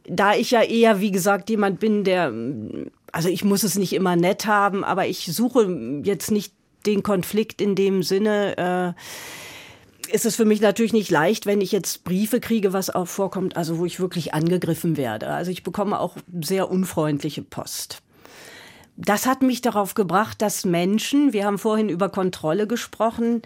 [0.07, 2.31] da ich ja eher, wie gesagt, jemand bin, der,
[3.11, 6.53] also ich muss es nicht immer nett haben, aber ich suche jetzt nicht
[6.85, 8.95] den Konflikt in dem Sinne.
[8.95, 9.01] Äh,
[10.11, 13.57] ist es für mich natürlich nicht leicht, wenn ich jetzt Briefe kriege, was auch vorkommt,
[13.57, 15.27] also wo ich wirklich angegriffen werde.
[15.27, 18.01] Also ich bekomme auch sehr unfreundliche Post.
[18.97, 23.41] Das hat mich darauf gebracht, dass Menschen, wir haben vorhin über Kontrolle gesprochen,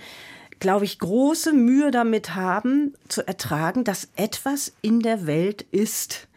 [0.60, 6.28] glaube ich, große Mühe damit haben, zu ertragen, dass etwas in der Welt ist,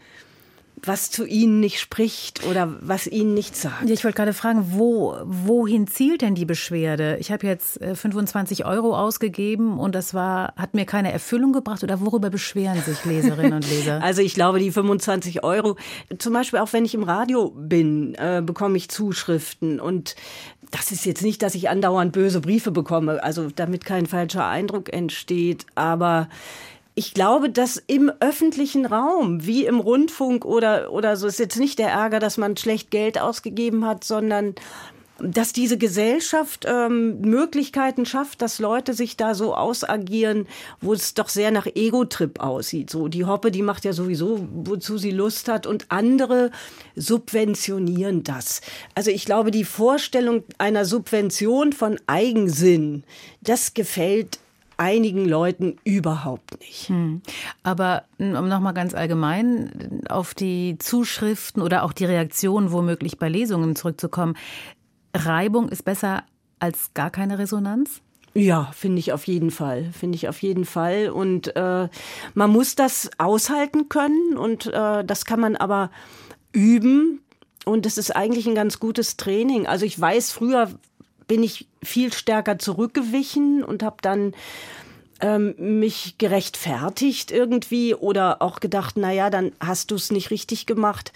[0.85, 3.89] was zu ihnen nicht spricht oder was ihnen nicht sagt.
[3.89, 7.17] Ich wollte gerade fragen, wo, wohin zielt denn die Beschwerde?
[7.21, 11.85] Ich habe jetzt 25 äh, Euro ausgegeben und das war, hat mir keine Erfüllung gebracht
[11.85, 14.01] oder worüber beschweren sich Leserinnen und Leser?
[14.13, 15.77] Also ich glaube, die 25 Euro,
[16.19, 20.17] zum Beispiel auch wenn ich im Radio bin, äh, bekomme ich Zuschriften und
[20.73, 24.93] das ist jetzt nicht, dass ich andauernd böse Briefe bekomme, also damit kein falscher Eindruck
[24.93, 26.29] entsteht, aber
[26.95, 31.79] ich glaube, dass im öffentlichen Raum, wie im Rundfunk oder, oder so, ist jetzt nicht
[31.79, 34.55] der Ärger, dass man schlecht Geld ausgegeben hat, sondern
[35.23, 40.49] dass diese Gesellschaft ähm, Möglichkeiten schafft, dass Leute sich da so ausagieren,
[40.81, 42.91] wo es doch sehr nach Ego-Trip aussieht.
[42.91, 46.51] So die Hoppe, die macht ja sowieso, wozu sie Lust hat, und andere
[46.97, 48.63] subventionieren das.
[48.95, 53.05] Also ich glaube, die Vorstellung einer Subvention von Eigensinn,
[53.43, 54.41] das gefällt
[54.83, 56.89] einigen Leuten überhaupt nicht.
[56.89, 57.23] Hm.
[57.63, 63.77] Aber um nochmal ganz allgemein auf die Zuschriften oder auch die Reaktionen womöglich bei Lesungen
[63.77, 64.35] zurückzukommen.
[65.15, 66.25] Reibung ist besser
[66.59, 68.01] als gar keine Resonanz?
[68.35, 69.91] Ja, finde ich auf jeden Fall.
[69.93, 71.11] Finde ich auf jeden Fall.
[71.11, 71.89] Und äh,
[72.35, 75.91] man muss das aushalten können und äh, das kann man aber
[76.53, 77.21] üben.
[77.65, 79.69] Und es ist eigentlich ein ganz gutes Training.
[79.69, 80.71] Also ich weiß, früher
[81.33, 84.35] bin ich viel stärker zurückgewichen und habe dann
[85.23, 90.67] ähm, mich gerechtfertigt irgendwie oder auch gedacht, na ja, dann hast du es nicht richtig
[90.67, 91.11] gemacht.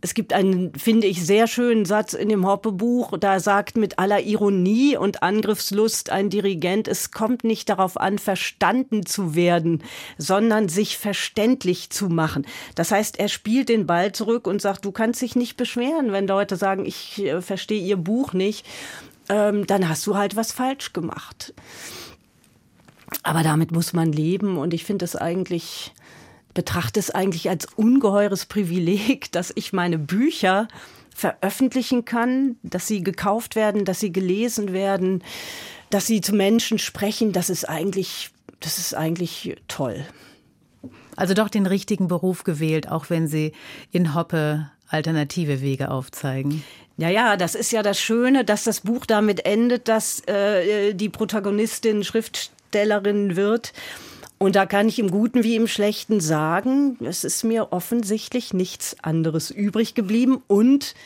[0.00, 4.20] Es gibt einen, finde ich, sehr schönen Satz in dem Hoppe-Buch, da sagt mit aller
[4.20, 9.82] Ironie und Angriffslust ein Dirigent, es kommt nicht darauf an, verstanden zu werden,
[10.16, 12.46] sondern sich verständlich zu machen.
[12.76, 16.28] Das heißt, er spielt den Ball zurück und sagt, du kannst dich nicht beschweren, wenn
[16.28, 18.64] Leute sagen, ich äh, verstehe ihr Buch nicht
[19.28, 21.54] ähm, dann hast du halt was falsch gemacht.
[23.22, 25.92] Aber damit muss man leben und ich finde es eigentlich,
[26.54, 30.68] betrachte es eigentlich als ungeheures Privileg, dass ich meine Bücher
[31.14, 35.24] veröffentlichen kann, dass sie gekauft werden, dass sie gelesen werden,
[35.90, 37.32] dass sie zu Menschen sprechen.
[37.32, 40.04] Das ist eigentlich, das ist eigentlich toll.
[41.16, 43.50] Also doch den richtigen Beruf gewählt, auch wenn Sie
[43.90, 46.62] in Hoppe alternative Wege aufzeigen.
[46.98, 51.08] Ja, ja, das ist ja das Schöne, dass das Buch damit endet, dass äh, die
[51.08, 53.72] Protagonistin Schriftstellerin wird.
[54.36, 58.96] Und da kann ich im Guten wie im Schlechten sagen, es ist mir offensichtlich nichts
[59.00, 60.96] anderes übrig geblieben und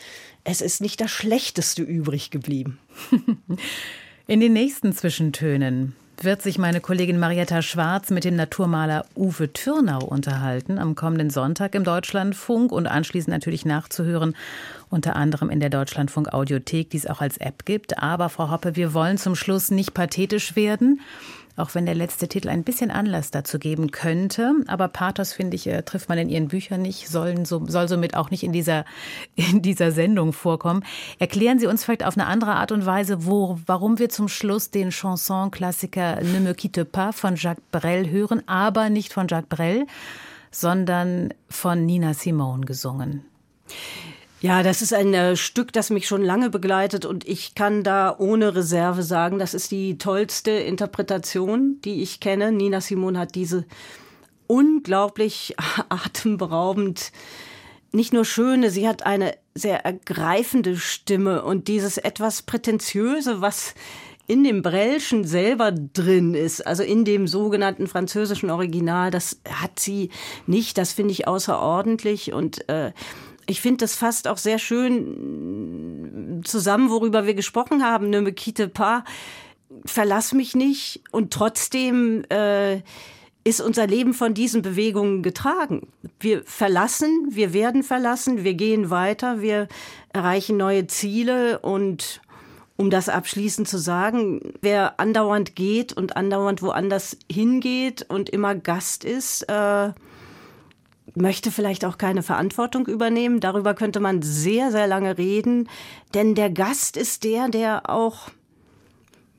[0.44, 2.78] es ist nicht das Schlechteste übrig geblieben.
[4.26, 10.04] In den nächsten Zwischentönen wird sich meine Kollegin Marietta Schwarz mit dem Naturmaler Uwe Türnau
[10.04, 14.36] unterhalten am kommenden Sonntag im Deutschlandfunk und anschließend natürlich nachzuhören
[14.88, 17.98] unter anderem in der Deutschlandfunk Audiothek, die es auch als App gibt.
[17.98, 21.00] Aber Frau Hoppe, wir wollen zum Schluss nicht pathetisch werden,
[21.56, 24.54] auch wenn der letzte Titel ein bisschen Anlass dazu geben könnte.
[24.66, 28.16] Aber Pathos, finde ich, äh, trifft man in Ihren Büchern nicht, sollen so, soll somit
[28.16, 28.84] auch nicht in dieser,
[29.34, 30.84] in dieser Sendung vorkommen.
[31.18, 34.70] Erklären Sie uns vielleicht auf eine andere Art und Weise, wo, warum wir zum Schluss
[34.70, 39.86] den Chanson-Klassiker Ne me quitte pas von Jacques Brel hören, aber nicht von Jacques Brel,
[40.50, 43.24] sondern von Nina Simone gesungen.
[44.42, 48.12] Ja, das ist ein äh, Stück, das mich schon lange begleitet und ich kann da
[48.18, 52.50] ohne Reserve sagen, das ist die tollste Interpretation, die ich kenne.
[52.50, 53.64] Nina Simone hat diese
[54.48, 55.54] unglaublich
[55.88, 57.12] atemberaubend,
[57.92, 63.74] nicht nur schöne, sie hat eine sehr ergreifende Stimme und dieses etwas prätentiöse, was
[64.26, 70.10] in dem Brelschen selber drin ist, also in dem sogenannten französischen Original, das hat sie
[70.46, 70.78] nicht.
[70.78, 72.92] Das finde ich außerordentlich und äh,
[73.46, 78.68] ich finde das fast auch sehr schön zusammen, worüber wir gesprochen haben, ne me quitte
[78.68, 79.02] pas,
[79.84, 81.02] verlass mich nicht.
[81.10, 82.82] Und trotzdem äh,
[83.44, 85.88] ist unser Leben von diesen Bewegungen getragen.
[86.20, 89.68] Wir verlassen, wir werden verlassen, wir gehen weiter, wir
[90.12, 91.58] erreichen neue Ziele.
[91.58, 92.20] Und
[92.76, 99.04] um das abschließend zu sagen, wer andauernd geht und andauernd woanders hingeht und immer Gast
[99.04, 99.92] ist, äh,
[101.14, 103.40] möchte vielleicht auch keine Verantwortung übernehmen.
[103.40, 105.68] Darüber könnte man sehr, sehr lange reden,
[106.14, 108.30] denn der Gast ist der, der auch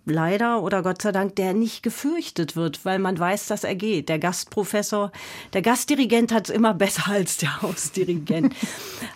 [0.05, 4.09] leider oder Gott sei Dank, der nicht gefürchtet wird, weil man weiß, dass er geht.
[4.09, 5.11] Der Gastprofessor,
[5.53, 8.53] der Gastdirigent hat es immer besser als der Hausdirigent.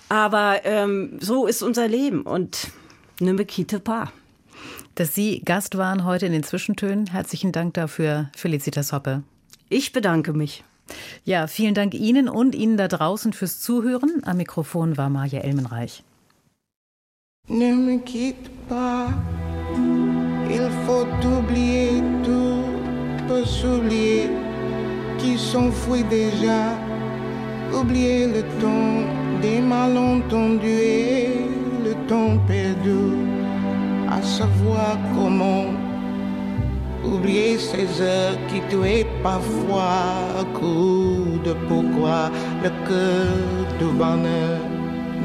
[0.10, 2.70] Aber ähm, so ist unser Leben und
[3.20, 4.10] ne quitte pas.
[4.96, 7.08] Dass Sie Gast waren heute in den Zwischentönen.
[7.08, 9.22] Herzlichen Dank dafür, Felicitas Hoppe.
[9.70, 10.64] Ich bedanke mich.
[11.24, 14.22] Ja, vielen Dank Ihnen und Ihnen da draußen fürs Zuhören.
[14.24, 16.04] Am Mikrofon war Maja Elmenreich.
[17.50, 19.08] Ne me quitte pas,
[20.50, 22.64] il faut oublier tout,
[23.28, 24.30] peut s'oublier
[25.18, 26.76] qui s'enfuit déjà,
[27.74, 29.06] oublier le temps
[29.42, 31.46] des malentendus et
[31.86, 33.16] le temps perdu,
[34.10, 35.87] à savoir comment
[37.04, 42.30] oublier ces heures qui tuaient parfois à coup de pourquoi
[42.64, 43.28] le cœur
[43.80, 44.60] du bonheur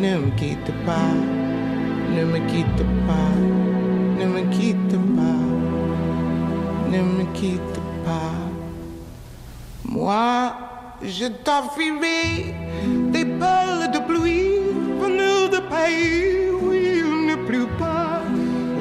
[0.00, 1.14] ne me quitte pas.
[2.14, 3.32] Ne me quitte pas,
[4.18, 5.44] ne me quitte pas,
[6.90, 8.36] ne me quitte pas.
[9.86, 10.52] Moi,
[11.02, 12.54] je t'affilerai
[13.12, 14.60] des perles de pluie
[15.00, 16.51] venues de pays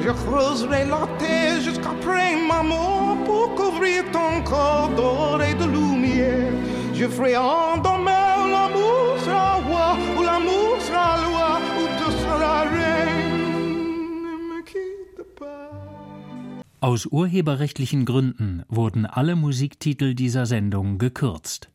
[0.04, 6.52] Je creuserai la terre jusqu'après ma mort pour couvrir ton corps d'or et de lumière.
[6.92, 13.02] Je ferai en demain l'amour sera roi, ou l'amour sera loi, ou tu seras reine.
[16.80, 21.71] Aus urheberrechtlichen Gründen wurden alle Musiktitel dieser Sendung gekürzt.